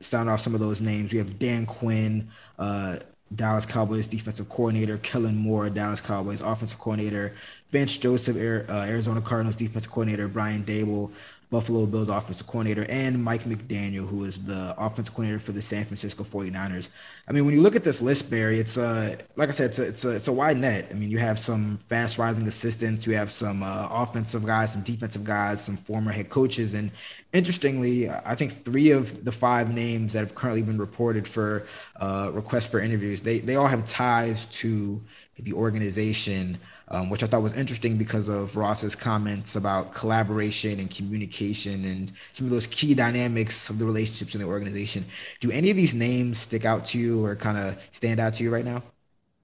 [0.00, 1.12] sound off some of those names.
[1.12, 2.28] We have Dan Quinn,
[2.58, 2.96] uh,
[3.34, 7.34] Dallas Cowboys defensive coordinator, Kellen Moore, Dallas Cowboys offensive coordinator,
[7.70, 11.10] Vance Joseph, uh, Arizona Cardinals defensive coordinator, Brian Daboll,
[11.50, 15.84] Buffalo Bills offensive coordinator, and Mike McDaniel, who is the offensive coordinator for the San
[15.84, 16.88] Francisco 49ers.
[17.28, 19.78] I mean, when you look at this list, Barry, it's uh, like I said, it's
[19.78, 20.88] a, it's a, it's a wide net.
[20.90, 24.82] I mean, you have some fast rising assistants, you have some uh, offensive guys, some
[24.82, 26.74] defensive guys, some former head coaches.
[26.74, 26.90] And
[27.32, 31.64] interestingly, I think three of the five names that have currently been reported for
[32.00, 35.00] uh, requests for interviews, they, they all have ties to
[35.38, 40.90] the organization um, which I thought was interesting because of Ross's comments about collaboration and
[40.90, 45.04] communication and some of those key dynamics of the relationships in the organization.
[45.40, 48.44] Do any of these names stick out to you or kind of stand out to
[48.44, 48.82] you right now?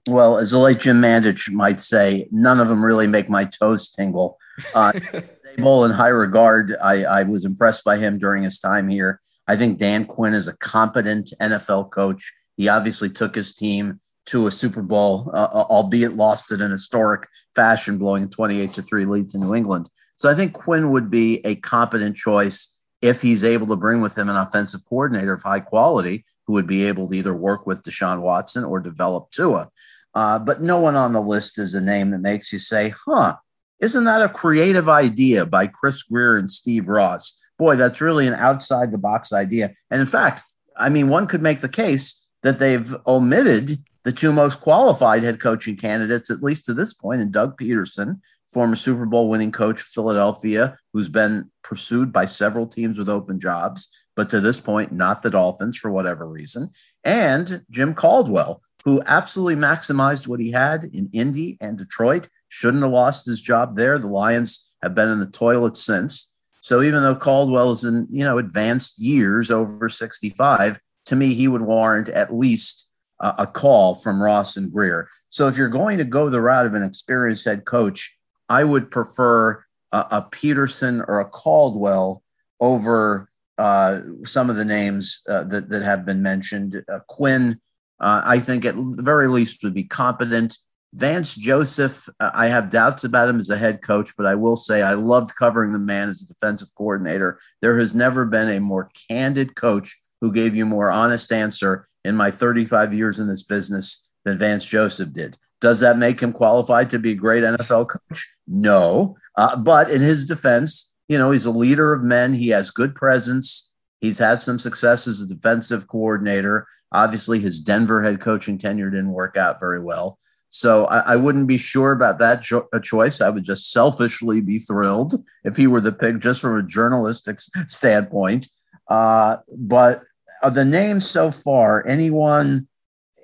[0.09, 3.89] Well, as the late Jim Mandich might say, none of them really make my toes
[3.89, 4.39] tingle.
[4.75, 4.93] Uh,
[5.57, 9.21] in high regard, I, I was impressed by him during his time here.
[9.47, 12.33] I think Dan Quinn is a competent NFL coach.
[12.57, 17.29] He obviously took his team to a Super Bowl, uh, uh, albeit lost in historic
[17.55, 19.89] fashion, blowing a 28 to 3 lead to New England.
[20.17, 22.69] So I think Quinn would be a competent choice
[23.01, 26.67] if he's able to bring with him an offensive coordinator of high quality who would
[26.67, 29.71] be able to either work with Deshaun Watson or develop Tua.
[30.15, 33.37] Uh, but no one on the list is a name that makes you say, huh,
[33.81, 37.39] isn't that a creative idea by Chris Grier and Steve Ross?
[37.59, 39.73] Boy, that's really an outside the box idea.
[39.91, 40.43] And in fact,
[40.77, 45.41] I mean, one could make the case that they've omitted the two most qualified head
[45.41, 49.81] coaching candidates, at least to this point, and Doug Pederson, former Super Bowl winning coach
[49.81, 54.93] of Philadelphia, who's been pursued by several teams with open jobs, but to this point,
[54.93, 56.69] not the Dolphins for whatever reason,
[57.05, 62.93] and Jim Caldwell, who absolutely maximized what he had in Indy and Detroit, shouldn't have
[62.93, 63.99] lost his job there.
[63.99, 66.33] The Lions have been in the toilet since.
[66.61, 71.49] So even though Caldwell is in, you know, advanced years over 65, to me, he
[71.49, 72.82] would warrant at least
[73.23, 75.09] a call from Ross and Grier.
[75.29, 78.17] So if you're going to go the route of an experienced head coach,
[78.49, 82.23] I would prefer a, Pederson or a Caldwell
[82.61, 86.83] over uh, some of the names uh, that, that have been mentioned.
[86.93, 87.61] Uh, Quinn,
[88.01, 90.59] uh, I think at the very least would be competent.
[90.95, 94.83] Vance Joseph, I have doubts about him as a head coach, but I will say
[94.83, 97.39] I loved covering the man as a defensive coordinator.
[97.63, 102.17] There has never been a more candid coach who gave you more honest answer in
[102.17, 105.37] my 35 years in this business than Vance Joseph did.
[105.61, 108.29] Does that make him qualified to be a great NFL coach?
[108.47, 109.17] No.
[109.37, 112.33] Uh, but in his defense, you know, he's a leader of men.
[112.33, 113.75] He has good presence.
[114.01, 116.67] He's had some success as a defensive coordinator.
[116.93, 120.19] Obviously, his Denver head coaching tenure didn't work out very well.
[120.51, 123.21] So I, I wouldn't be sure about that cho- choice.
[123.21, 127.41] I would just selfishly be thrilled if he were the pick, just from a journalistic
[127.67, 128.49] standpoint.
[128.89, 130.03] Uh, but
[130.43, 132.69] of the names so far, anyone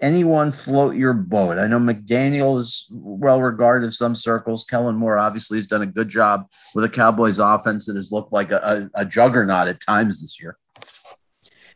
[0.01, 1.59] anyone float your boat?
[1.59, 4.65] I know McDaniel is well regarded in some circles.
[4.65, 8.33] Kellen Moore obviously has done a good job with the Cowboys offense that has looked
[8.33, 10.57] like a, a, a juggernaut at times this year.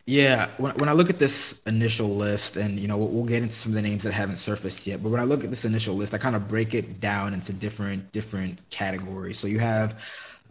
[0.04, 3.42] Yeah, when, when I look at this initial list, and you know, we'll, we'll, get
[3.42, 5.00] into some of the names that haven't surfaced yet.
[5.00, 7.52] But when I look at this initial list, I kind of break it down into
[7.52, 9.38] different different categories.
[9.38, 10.02] So you have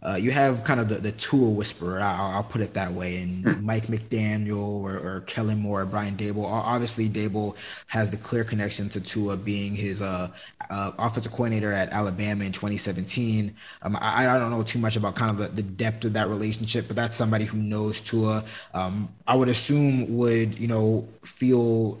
[0.02, 3.22] uh, you have kind of the, the Tua whisperer, I'll, I'll put it that way,
[3.22, 3.62] and mm.
[3.62, 6.44] Mike McDaniel or, or Kellen Moore, or Brian Daboll.
[6.44, 10.28] Obviously, Daboll has the clear connection to Tua being his uh,
[10.70, 13.54] uh, offensive coordinator at Alabama in 2017.
[13.82, 16.28] Um, I, I, don't know too much about kind of the, the, depth of that
[16.28, 18.44] relationship, but that's somebody who knows Tua.
[18.74, 21.98] Um, I would assume would you know feel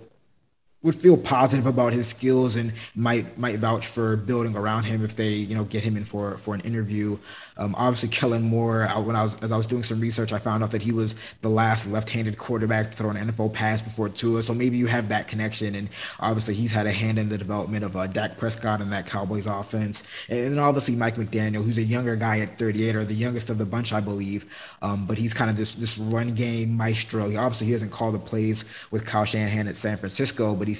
[0.82, 5.16] would feel positive about his skills and might might vouch for building around him if
[5.16, 7.18] they you know get him in for for an interview.
[7.56, 8.86] Um, obviously, Kellen Moore.
[8.88, 10.92] I, when I was as I was doing some research, I found out that he
[10.92, 14.42] was the last left-handed quarterback to throw an NFL pass before Tua.
[14.42, 17.84] So maybe you have that connection, and obviously he's had a hand in the development
[17.84, 20.02] of uh, Dak Prescott and that Cowboys offense.
[20.28, 23.58] And then obviously Mike McDaniel, who's a younger guy at 38, or the youngest of
[23.58, 24.46] the bunch, I believe.
[24.80, 27.28] Um, but he's kind of this this run game maestro.
[27.28, 30.71] He obviously he doesn't call the plays with Kyle Shanahan at San Francisco, but he's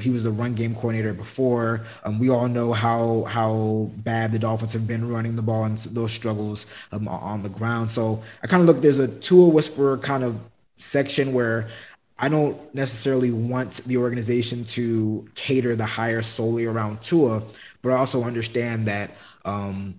[0.00, 1.84] he was the run game coordinator before.
[2.04, 5.78] Um, we all know how how bad the Dolphins have been running the ball and
[5.78, 7.90] those struggles um, on the ground.
[7.90, 10.40] So I kind of look, there's a Tua whisperer kind of
[10.76, 11.68] section where
[12.18, 17.42] I don't necessarily want the organization to cater the hire solely around Tua,
[17.82, 19.10] but I also understand that
[19.44, 19.98] um,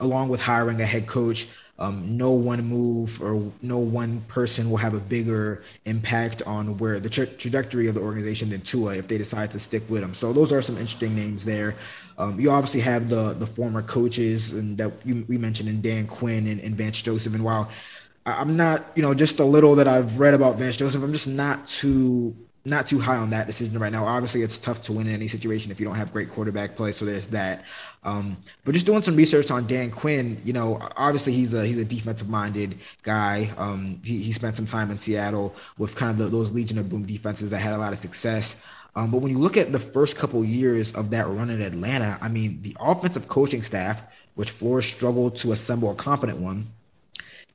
[0.00, 4.78] along with hiring a head coach, um, no one move or no one person will
[4.78, 9.06] have a bigger impact on where the tra- trajectory of the organization than Tua if
[9.06, 10.14] they decide to stick with him.
[10.14, 11.76] So those are some interesting names there.
[12.18, 16.08] Um, you obviously have the the former coaches and that you, we mentioned in Dan
[16.08, 17.34] Quinn and, and Vance Joseph.
[17.34, 17.70] And while
[18.26, 21.28] I'm not, you know, just a little that I've read about Vance Joseph, I'm just
[21.28, 22.36] not too
[22.68, 24.04] not too high on that decision right now.
[24.04, 26.92] Obviously, it's tough to win in any situation if you don't have great quarterback play.
[26.92, 27.64] So there's that.
[28.04, 31.78] Um, but just doing some research on Dan Quinn, you know, obviously he's a he's
[31.78, 33.50] a defensive minded guy.
[33.56, 36.88] Um, he, he spent some time in Seattle with kind of the, those Legion of
[36.88, 38.64] Boom defenses that had a lot of success.
[38.96, 42.18] Um, but when you look at the first couple years of that run in Atlanta,
[42.20, 44.02] I mean, the offensive coaching staff,
[44.34, 46.68] which Flores struggled to assemble a competent one,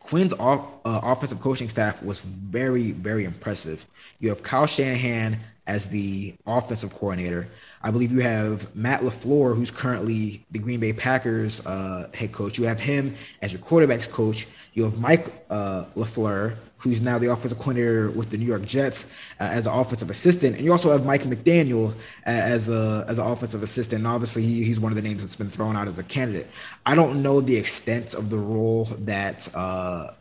[0.04, 3.86] Quinn's off, uh, offensive coaching staff was very, very impressive.
[4.20, 7.48] You have Kyle Shanahan as the offensive coordinator.
[7.82, 12.58] I believe you have Matt LaFleur, who's currently the Green Bay Packers uh, head coach.
[12.58, 14.46] You have him as your quarterbacks coach.
[14.74, 19.12] You have Mike uh, LaFleur, who's now the offensive coordinator with the New York Jets
[19.39, 23.19] uh, as an offensive assistant, and you also have Mike McDaniel uh, as a as
[23.19, 24.00] an offensive assistant.
[24.00, 26.48] And obviously, he, he's one of the names that's been thrown out as a candidate.
[26.86, 30.12] I don't know the extent of the role that uh,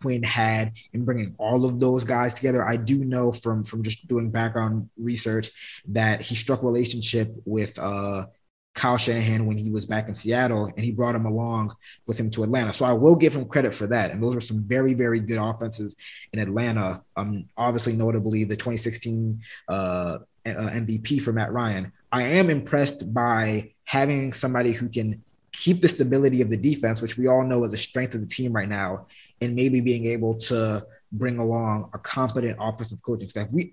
[0.00, 2.66] Quinn had in bringing all of those guys together.
[2.66, 5.50] I do know from from just doing background research
[5.88, 8.26] that he struck relationship with uh,
[8.74, 11.74] Kyle Shanahan when he was back in Seattle, and he brought him along
[12.06, 12.72] with him to Atlanta.
[12.72, 14.10] So I will give him credit for that.
[14.10, 15.96] And those were some very, very good offenses
[16.32, 17.02] in Atlanta.
[17.16, 21.92] Um, obviously, notably the 2016 uh, uh, MVP for Matt Ryan.
[22.12, 27.18] I am impressed by having somebody who can keep the stability of the defense, which
[27.18, 29.06] we all know is a strength of the team right now,
[29.40, 33.48] and maybe being able to bring along a competent offensive coaching staff.
[33.50, 33.72] We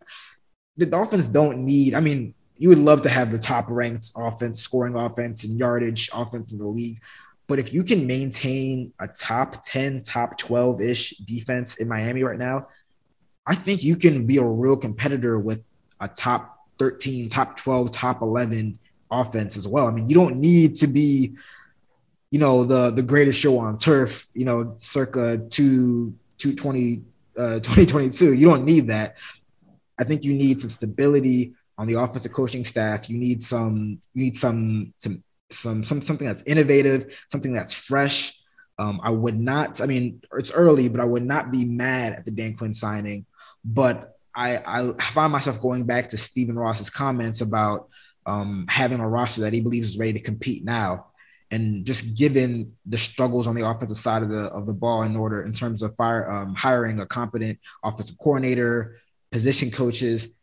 [0.75, 1.95] the Dolphins don't need.
[1.95, 6.09] I mean, you would love to have the top ranked offense, scoring offense, and yardage
[6.13, 6.99] offense in the league.
[7.47, 12.37] But if you can maintain a top 10, top 12 ish defense in Miami right
[12.37, 12.67] now,
[13.45, 15.63] I think you can be a real competitor with
[15.99, 18.77] a top 13, top 12, top 11
[19.09, 19.87] offense as well.
[19.87, 21.35] I mean, you don't need to be,
[22.29, 27.01] you know, the the greatest show on turf, you know, circa 2 220
[27.37, 28.33] uh 2022.
[28.33, 29.15] You don't need that.
[29.97, 33.09] I think you need some stability on the offensive coaching staff.
[33.09, 38.33] You need some, you need some, some, some, some something that's innovative, something that's fresh.
[38.79, 42.25] Um, I would not, I mean, it's early, but I would not be mad at
[42.25, 43.25] the Dan Quinn signing.
[43.65, 47.89] But I, I find myself going back to Stephen Ross's comments about
[48.25, 51.07] um, having a roster that he believes is ready to compete now.
[51.49, 55.15] And just given the struggles on the offensive side of the of the ball in
[55.15, 58.99] order in terms of fire, um, hiring a competent offensive coordinator,
[59.31, 60.33] position coaches,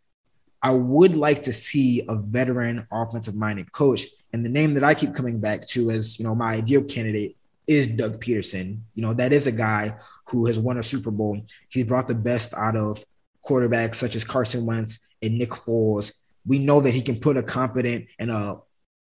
[0.65, 4.07] I would like to see a veteran offensive minded coach.
[4.33, 7.37] And the name that I keep coming back to as, you know, my ideal candidate
[7.67, 8.79] is Doug Pederson.
[8.95, 9.95] You know, that is a guy
[10.29, 11.43] who has won a Super Bowl.
[11.69, 13.05] He's brought the best out of
[13.47, 16.15] quarterbacks such as Carson Wentz and Nick Foles.
[16.47, 18.57] We know that he can put a competent and a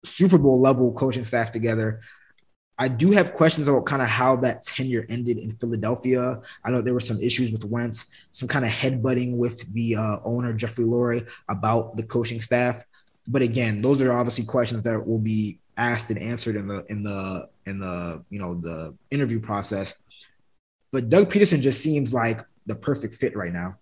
[0.04, 2.02] Super Bowl level coaching staff together.
[2.78, 6.40] I do have questions about kind of how that tenure ended in Philadelphia.
[6.62, 10.18] I know there were some issues with Wentz, some kind of headbutting with the uh,
[10.24, 12.84] owner Jeffrey Lurie about the coaching staff.
[13.26, 17.02] But again, those are obviously questions that will be asked and answered in the in
[17.02, 19.98] the in the you know the interview process.
[20.92, 23.76] But Doug Pederson just seems like the perfect fit right now.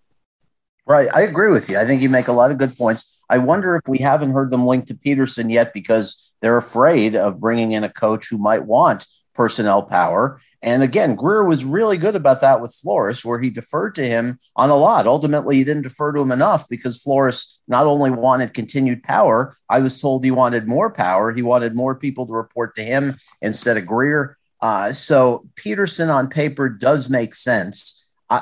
[0.86, 1.08] Right.
[1.14, 1.78] I agree with you.
[1.78, 3.24] I think you make a lot of good points.
[3.30, 7.40] I wonder if we haven't heard them linked to Pederson yet because they're afraid of
[7.40, 10.38] bringing in a coach who might want personnel power.
[10.62, 14.38] And again, Grier was really good about that with Flores, where he deferred to him
[14.56, 15.06] on a lot.
[15.06, 19.80] Ultimately, he didn't defer to him enough because Flores not only wanted continued power, I
[19.80, 21.32] was told he wanted more power.
[21.32, 24.36] He wanted more people to report to him instead of Grier.
[24.60, 27.93] Uh, so Pederson on paper does make sense.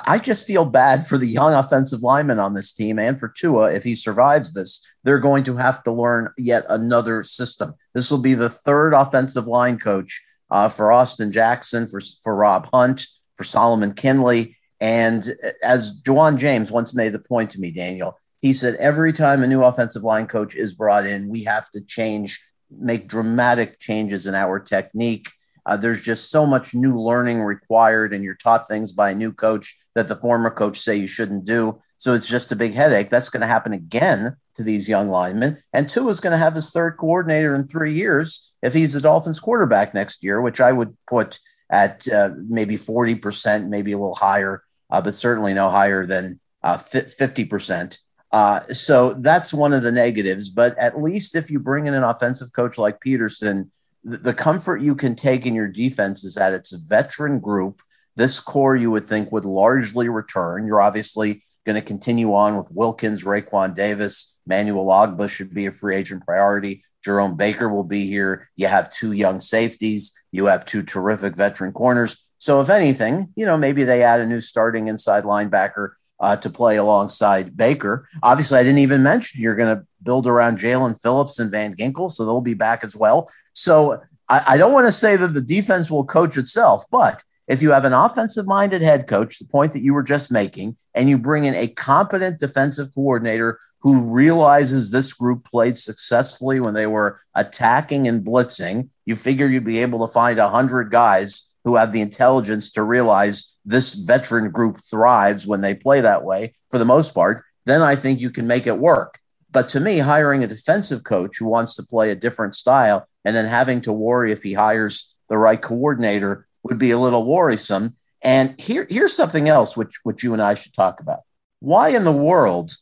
[0.06, 3.72] I, just feel bad for the young offensive lineman on this team and for Tua
[3.72, 4.80] if he survives this.
[5.02, 7.74] They're going to have to learn yet another system.
[7.94, 12.68] This will be the third offensive line coach uh, for Austin Jackson, for, for Rob
[12.72, 14.56] Hunt, for Solomon Kindley.
[14.80, 19.42] And as Ja'Wuan James once made the point to me, Daniel, he said, every time
[19.42, 22.40] a new offensive line coach is brought in, we have to change,
[22.70, 25.30] make dramatic changes in our technique.
[25.64, 29.32] Uh, there's just so much new learning required, and you're taught things by a new
[29.32, 31.78] coach that the former coach say you shouldn't do.
[31.96, 33.10] So it's just a big headache.
[33.10, 35.58] That's going to happen again to these young linemen.
[35.72, 39.00] And Tua is going to have his third coordinator in three years if he's the
[39.00, 41.38] Dolphins quarterback next year, which I would put
[41.70, 46.76] at uh, maybe 40%, maybe a little higher, uh, but certainly no higher than uh,
[46.76, 47.98] 50%.
[48.30, 50.50] Uh, so that's one of the negatives.
[50.50, 53.70] But at least if you bring in an offensive coach like Pederson,
[54.04, 57.80] the, comfort you can take in your defense is that it's a veteran group.
[58.16, 60.66] This core you would think would largely return.
[60.66, 65.72] You're obviously going to continue on with Wilkins, Raekwon Davis, Manuel Ogbah should be a
[65.72, 66.82] free agent priority.
[67.04, 68.48] Jerome Baker will be here.
[68.56, 70.12] You have two young safeties.
[70.32, 72.30] You have two terrific veteran corners.
[72.38, 75.90] So, if anything, you know, maybe they add a new starting inside linebacker
[76.22, 78.08] uh, to play alongside Baker.
[78.22, 82.10] Obviously, I didn't even mention you're going to build around Jaelan Phillips and Van Ginkel,
[82.10, 83.28] so they'll be back as well.
[83.52, 87.60] So, I, I don't want to say that the defense will coach itself, but if
[87.60, 91.08] you have an offensive minded head coach, the point that you were just making, and
[91.08, 96.86] you bring in a competent defensive coordinator who realizes this group played successfully when they
[96.86, 101.92] were attacking and blitzing, you figure you'd be able to find 100 guys who have
[101.92, 106.84] the intelligence to realize this veteran group thrives when they play that way for the
[106.84, 109.18] most part, then I think you can make it work.
[109.50, 113.36] But to me, hiring a defensive coach who wants to play a different style and
[113.36, 117.96] then having to worry if he hires the right coordinator would be a little worrisome.
[118.22, 121.20] And here, here's something else which, which you and I should talk about.
[121.60, 122.74] Why in the world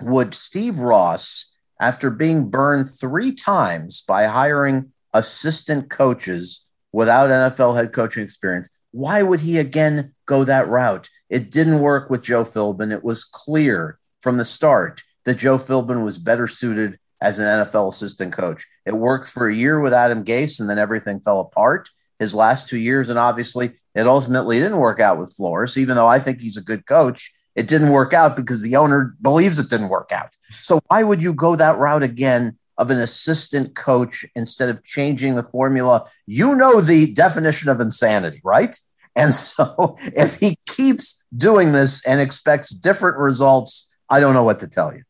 [0.00, 7.92] would Steve Ross, after being burned three times by hiring assistant coaches without NFL head
[7.92, 11.08] coaching experience, why would he again go that route?
[11.28, 12.92] It didn't work with Joe Philbin.
[12.92, 17.88] It was clear from the start that Joe Philbin was better suited as an NFL
[17.88, 18.66] assistant coach.
[18.84, 21.88] It worked for a year with Adam Gase, and then everything fell apart
[22.18, 23.08] his last two years.
[23.08, 26.62] And obviously, it ultimately didn't work out with Flores, even though I think he's a
[26.62, 27.32] good coach.
[27.54, 30.30] It didn't work out because the owner believes it didn't work out.
[30.60, 35.34] So, why would you go that route again of an assistant coach instead of changing
[35.34, 36.08] the formula?
[36.26, 38.76] You know the definition of insanity, right?
[39.14, 44.60] And so, if he keeps doing this and expects different results, I don't know what
[44.60, 45.02] to tell you.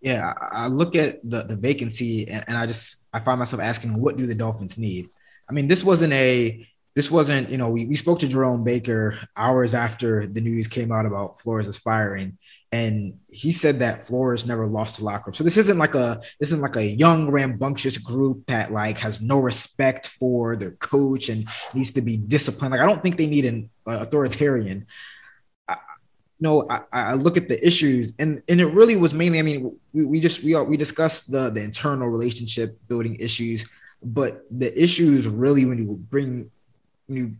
[0.00, 4.00] Yeah, I look at the, the vacancy and, and I just I find myself asking,
[4.00, 5.08] what do the Dolphins need?
[5.48, 9.18] I mean, this wasn't a this wasn't, you know, we, we spoke to Jerome Baker
[9.36, 12.36] hours after the news came out about Flores' firing.
[12.72, 15.34] And he said that Flores never lost the locker room.
[15.34, 19.20] So this isn't like a this isn't like a young, rambunctious group that like has
[19.20, 22.72] no respect for their coach and needs to be disciplined.
[22.72, 24.86] Like I don't think they need an uh, authoritarian.
[25.66, 25.78] I,
[26.38, 29.40] no, I, I, look at the issues, and and it really was mainly.
[29.40, 33.68] I mean, we, we just we we discussed the the internal relationship building issues
[34.02, 36.50] but the issues really when you bring
[37.06, 37.36] when you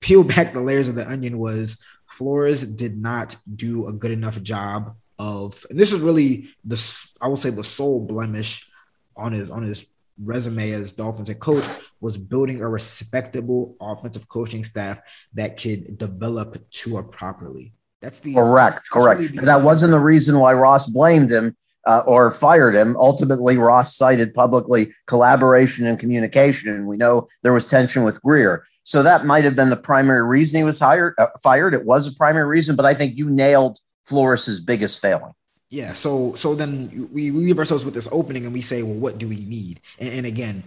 [0.00, 1.84] peel back the layers of the onion was
[2.20, 6.78] Flores did not do a good enough job of and this is really the
[7.18, 8.68] I would say the sole blemish
[9.16, 9.90] on his on his
[10.22, 11.64] resume as Dolphins head coach
[11.98, 15.00] was building a respectable offensive coaching staff
[15.32, 17.72] that could develop Tua properly.
[18.02, 19.20] That's the correct, that's correct.
[19.20, 21.56] Really the, that wasn't the reason why Ross blamed him
[21.86, 22.98] uh, or fired him.
[22.98, 28.66] Ultimately, Ross cited publicly collaboration and communication, and we know there was tension with Grier.
[28.90, 31.74] So that might have been the primary reason he was hired, uh, fired.
[31.74, 35.32] It was a primary reason, but I think you nailed Flores's biggest failing.
[35.68, 35.92] Yeah.
[35.92, 39.16] So so then we, we leave ourselves with this opening, and we say, well, what
[39.16, 39.80] do we need?
[40.00, 40.64] And, and again,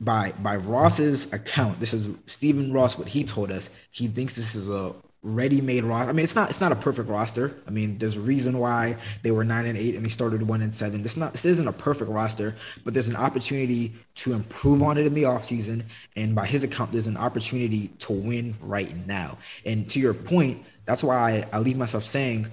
[0.00, 2.98] by by Ross's account, this is Stephen Ross.
[2.98, 4.92] What he told us, he thinks this is a
[5.22, 6.10] ready-made roster.
[6.10, 7.54] I mean, it's not it's not a perfect roster.
[7.66, 10.62] I mean, there's a reason why they were nine and eight and they started one
[10.62, 11.02] and seven.
[11.02, 15.06] This not this isn't a perfect roster, but there's an opportunity to improve on it
[15.06, 15.84] in the offseason.
[16.16, 19.38] And by his account, there's an opportunity to win right now.
[19.64, 22.48] And to your point, that's why I, I leave myself saying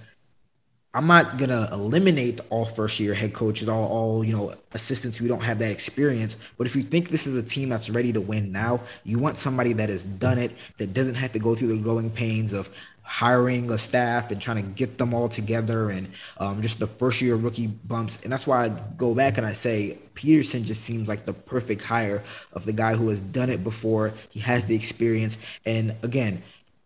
[0.92, 5.28] I'm not gonna eliminate all first year head coaches, all all you know assistants who
[5.28, 6.38] don't have that experience.
[6.58, 9.38] But if you think this is a team that's ready to win now, you want
[9.38, 12.72] somebody that has done it, that doesn't have to go through the growing pains of
[13.04, 16.10] hiring a staff and trying to get them all together and
[16.40, 18.24] um, just the first year rookie bumps.
[18.24, 21.84] And that's why I go back and I say Pederson just seems like the perfect
[21.84, 22.24] hire
[22.54, 24.14] of the guy who has done it before.
[24.32, 25.38] He has the experience,
[25.68, 26.42] and again,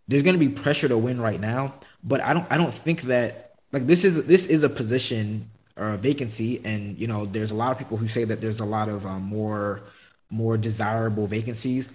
[0.10, 1.74] there's to be pressure to win right now.
[2.04, 5.94] But I don't I don't think that like this is this is a position or
[5.94, 8.66] a vacancy, and you know there's a lot of people who say that there's a
[8.66, 9.82] lot of um, more
[10.30, 11.94] more desirable vacancies.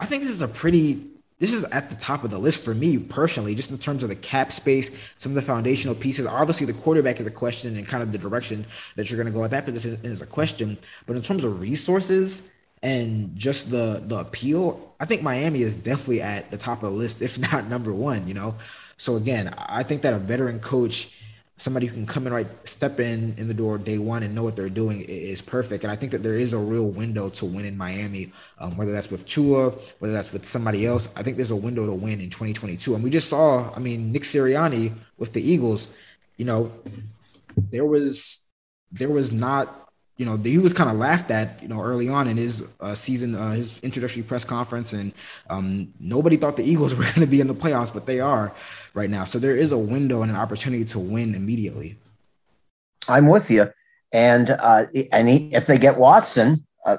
[0.00, 1.06] I think this is a pretty
[1.38, 4.08] this is at the top of the list for me personally, just in terms of
[4.08, 6.26] the cap space, some of the foundational pieces.
[6.26, 8.64] Obviously, the quarterback is a question and kind of the direction
[8.96, 10.78] that you're going to go at that position is a question.
[11.06, 12.50] But in terms of resources
[12.82, 16.96] and just the the appeal, I think Miami is definitely at the top of the
[16.96, 18.26] list, if not number one.
[18.26, 18.54] You know,
[18.96, 21.10] so again, I think that a veteran coach,
[21.56, 24.42] somebody who can come in right, step in in the door day one and know
[24.42, 25.84] what they're doing is perfect.
[25.84, 28.92] And I think that there is a real window to win in Miami, um, whether
[28.92, 31.08] that's with Tua, whether that's with somebody else.
[31.16, 32.94] I think there's a window to win in 2022.
[32.94, 35.94] And we just saw, I mean, Nick Sirianni with the Eagles,
[36.36, 36.72] you know,
[37.70, 38.48] there was
[38.90, 39.83] there was not
[40.16, 42.94] you know, he was kind of laughed at, you know, early on in his uh,
[42.94, 45.12] season, uh, his introductory press conference, and
[45.50, 48.54] um, nobody thought the Eagles were going to be in the playoffs, but they are
[48.94, 49.24] right now.
[49.24, 51.96] So there is a window and an opportunity to win immediately.
[53.08, 53.66] I'm with you,
[54.12, 56.98] and uh, and he, if they get Watson, uh,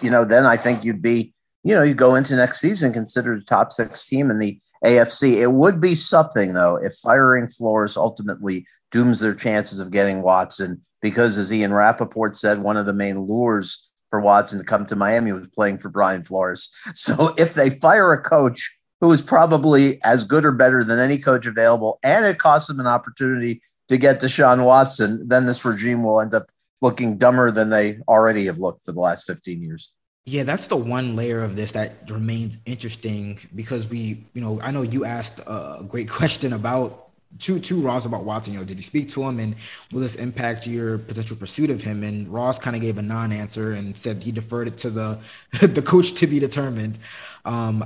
[0.00, 1.34] you know, then I think you'd be,
[1.64, 5.34] you know, you go into next season considered a top six team in the AFC.
[5.34, 10.82] It would be something though if firing Flores ultimately dooms their chances of getting Watson
[11.02, 14.96] because, as Ian Rapoport said, one of the main lures for Watson to come to
[14.96, 16.70] Miami was playing for Brian Flores.
[16.94, 21.18] So if they fire a coach who is probably as good or better than any
[21.18, 26.04] coach available, and it costs them an opportunity to get Deshaun Watson, then this regime
[26.04, 26.46] will end up
[26.80, 29.92] looking dumber than they already have looked for the last 15 years.
[30.24, 34.70] Yeah, that's the one layer of this that remains interesting because we, you know, I
[34.70, 38.54] know you asked a great question about to to Ross about Watson.
[38.54, 39.54] You know, did you speak to him, and
[39.92, 42.02] will this impact your potential pursuit of him?
[42.02, 45.18] And Ross kind of gave a non-answer and said he deferred it to the
[45.60, 46.98] the coach to be determined.
[47.44, 47.84] Um,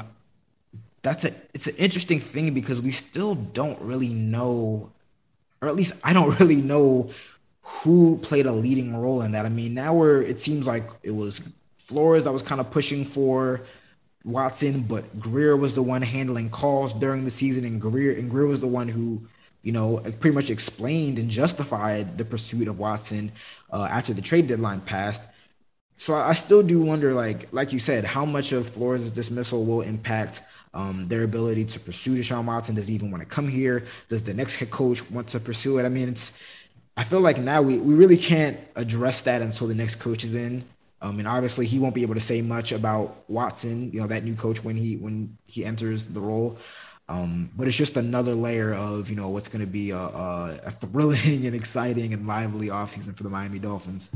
[1.02, 4.90] that's a it's an interesting thing because we still don't really know,
[5.62, 7.10] or at least I don't really know
[7.62, 9.46] who played a leading role in that.
[9.46, 13.04] I mean, now we're it seems like it was Flores that was kind of pushing
[13.04, 13.62] for
[14.24, 18.46] Watson, but Grier was the one handling calls during the season, and Grier and Grier
[18.46, 19.28] was the one who
[19.66, 23.32] you know, pretty much explained and justified the pursuit of Watson
[23.72, 25.28] uh, after the trade deadline passed.
[25.96, 29.80] So I still do wonder, like, like you said, how much of Flores' dismissal will
[29.80, 30.40] impact
[30.72, 32.76] um, their ability to pursue Deshaun Watson.
[32.76, 33.84] Does he even want to come here?
[34.08, 35.84] Does the next head coach want to pursue it?
[35.84, 36.40] I mean, it's.
[36.96, 40.36] I feel like now we, we really can't address that until the next coach is
[40.36, 40.64] in.
[41.02, 44.24] Um, and obviously he won't be able to say much about Watson, you know, that
[44.24, 46.56] new coach when he when he enters the role.
[47.08, 50.60] Um, but it's just another layer of you know what's going to be a, a,
[50.64, 54.10] a, thrilling and exciting and lively offseason for the Miami Dolphins.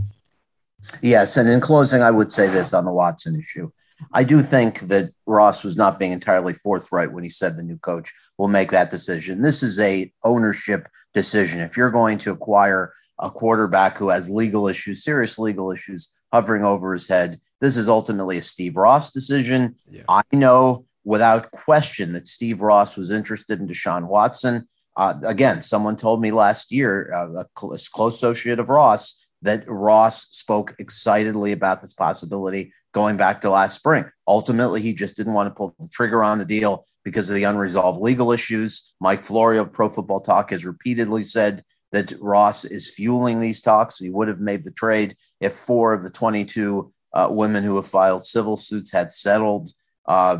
[1.03, 3.71] Yes, and in closing, I would say this on the Watson issue.
[4.13, 7.77] I do think that Ross was not being entirely forthright when he said the new
[7.79, 9.43] coach will make that decision.
[9.43, 11.61] This is a ownership decision.
[11.61, 16.65] If you're going to acquire a quarterback who has legal issues, serious legal issues hovering
[16.65, 19.77] over his head, this is ultimately a Steve Ross decision.
[19.87, 20.05] Yeah.
[20.09, 24.69] I know without question that Steve Ross was interested in Deshaun Watson.
[24.97, 29.27] Uh, again, someone told me last year, uh, a, cl- a close associate of Ross,
[29.43, 34.05] that Ross spoke excitedly about this possibility going back to last spring.
[34.29, 37.43] Ultimately, he just didn't want to pull the trigger on the deal because of the
[37.43, 38.95] unresolved legal issues.
[39.01, 43.99] Mike Florio, of Pro Football Talk, has repeatedly said that Ross is fueling these talks.
[43.99, 47.89] He would have made the trade if four of the 22 uh, women who have
[47.89, 49.71] filed civil suits had settled
[50.07, 50.39] uh,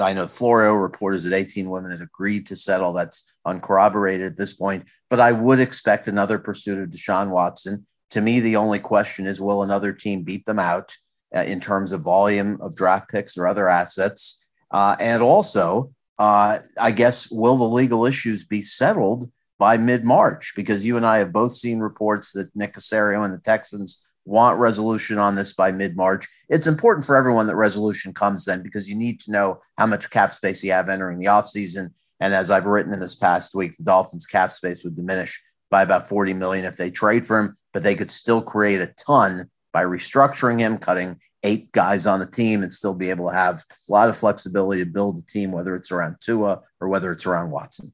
[0.00, 2.92] I know Florio reporters that 18 women had agreed to settle.
[2.92, 7.86] That's uncorroborated at this point, but I would expect another pursuit of Deshaun Watson.
[8.10, 10.94] To me, the only question is will another team beat them out
[11.34, 14.44] uh, in terms of volume of draft picks or other assets?
[14.70, 20.52] Uh, and also, uh, I guess, will the legal issues be settled by mid March?
[20.56, 24.58] Because you and I have both seen reports that Nick Caserio and the Texans want
[24.58, 26.28] resolution on this by mid March.
[26.48, 30.10] It's important for everyone that resolution comes then because you need to know how much
[30.10, 31.92] cap space you have entering the offseason.
[32.20, 35.82] And as I've written in this past week, the Dolphins' cap space would diminish by
[35.82, 39.50] about 40 million if they trade for him, but they could still create a ton
[39.72, 43.62] by restructuring him, cutting eight guys on the team, and still be able to have
[43.88, 47.26] a lot of flexibility to build a team, whether it's around Tua or whether it's
[47.26, 47.92] around Watson.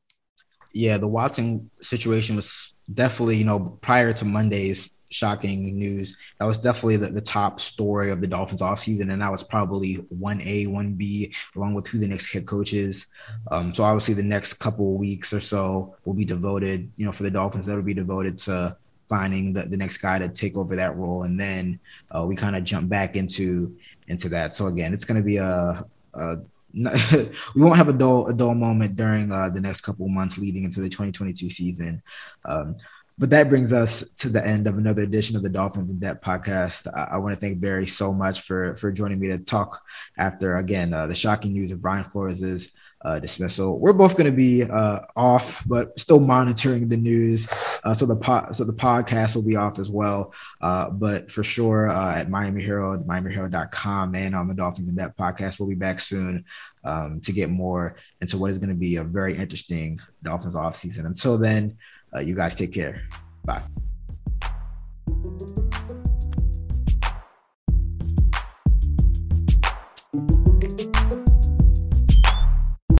[0.72, 6.58] Yeah, the Watson situation was definitely, you know, prior to Monday's shocking news, that was
[6.58, 9.12] definitely the, the top story of the Dolphins offseason.
[9.12, 13.06] And that was probably 1A, 1B, along with who the next head coach is.
[13.50, 17.22] Um, so obviously the next couple weeks or so will be devoted, you know, for
[17.22, 18.76] the Dolphins, that'll be devoted to
[19.08, 21.22] finding the, the next guy to take over that role.
[21.22, 21.78] And then
[22.10, 23.76] uh, we kind of jump back into
[24.08, 24.52] into that.
[24.52, 25.84] So again, it's going to be a,
[26.14, 26.36] a
[27.54, 30.64] we won't have a dull a dull moment during uh, the next couple months leading
[30.64, 32.02] into the 2022 season.
[32.44, 32.76] Um,
[33.16, 36.24] but that brings us to the end of another edition of the Dolphins in Depth
[36.24, 36.86] podcast.
[36.94, 39.80] I, I want to thank Barry so much for for joining me to talk
[40.18, 42.72] after again uh, the shocking news of Brian Flores'
[43.04, 43.78] uh, dismissal.
[43.78, 47.46] We're both going to be uh, off, but still monitoring the news.
[47.84, 50.32] Uh, so the pod, so the podcast will be off as well.
[50.60, 55.18] Uh, but for sure, uh, at Miami Herald, MiamiHerald.com, and on the Dolphins in Depth
[55.18, 56.46] podcast, we'll be back soon
[56.82, 60.74] um, to get more into what is going to be a very interesting Dolphins off
[60.74, 61.06] season.
[61.06, 61.76] Until then.
[62.14, 63.02] Uh, you guys take care.
[63.44, 63.62] Bye.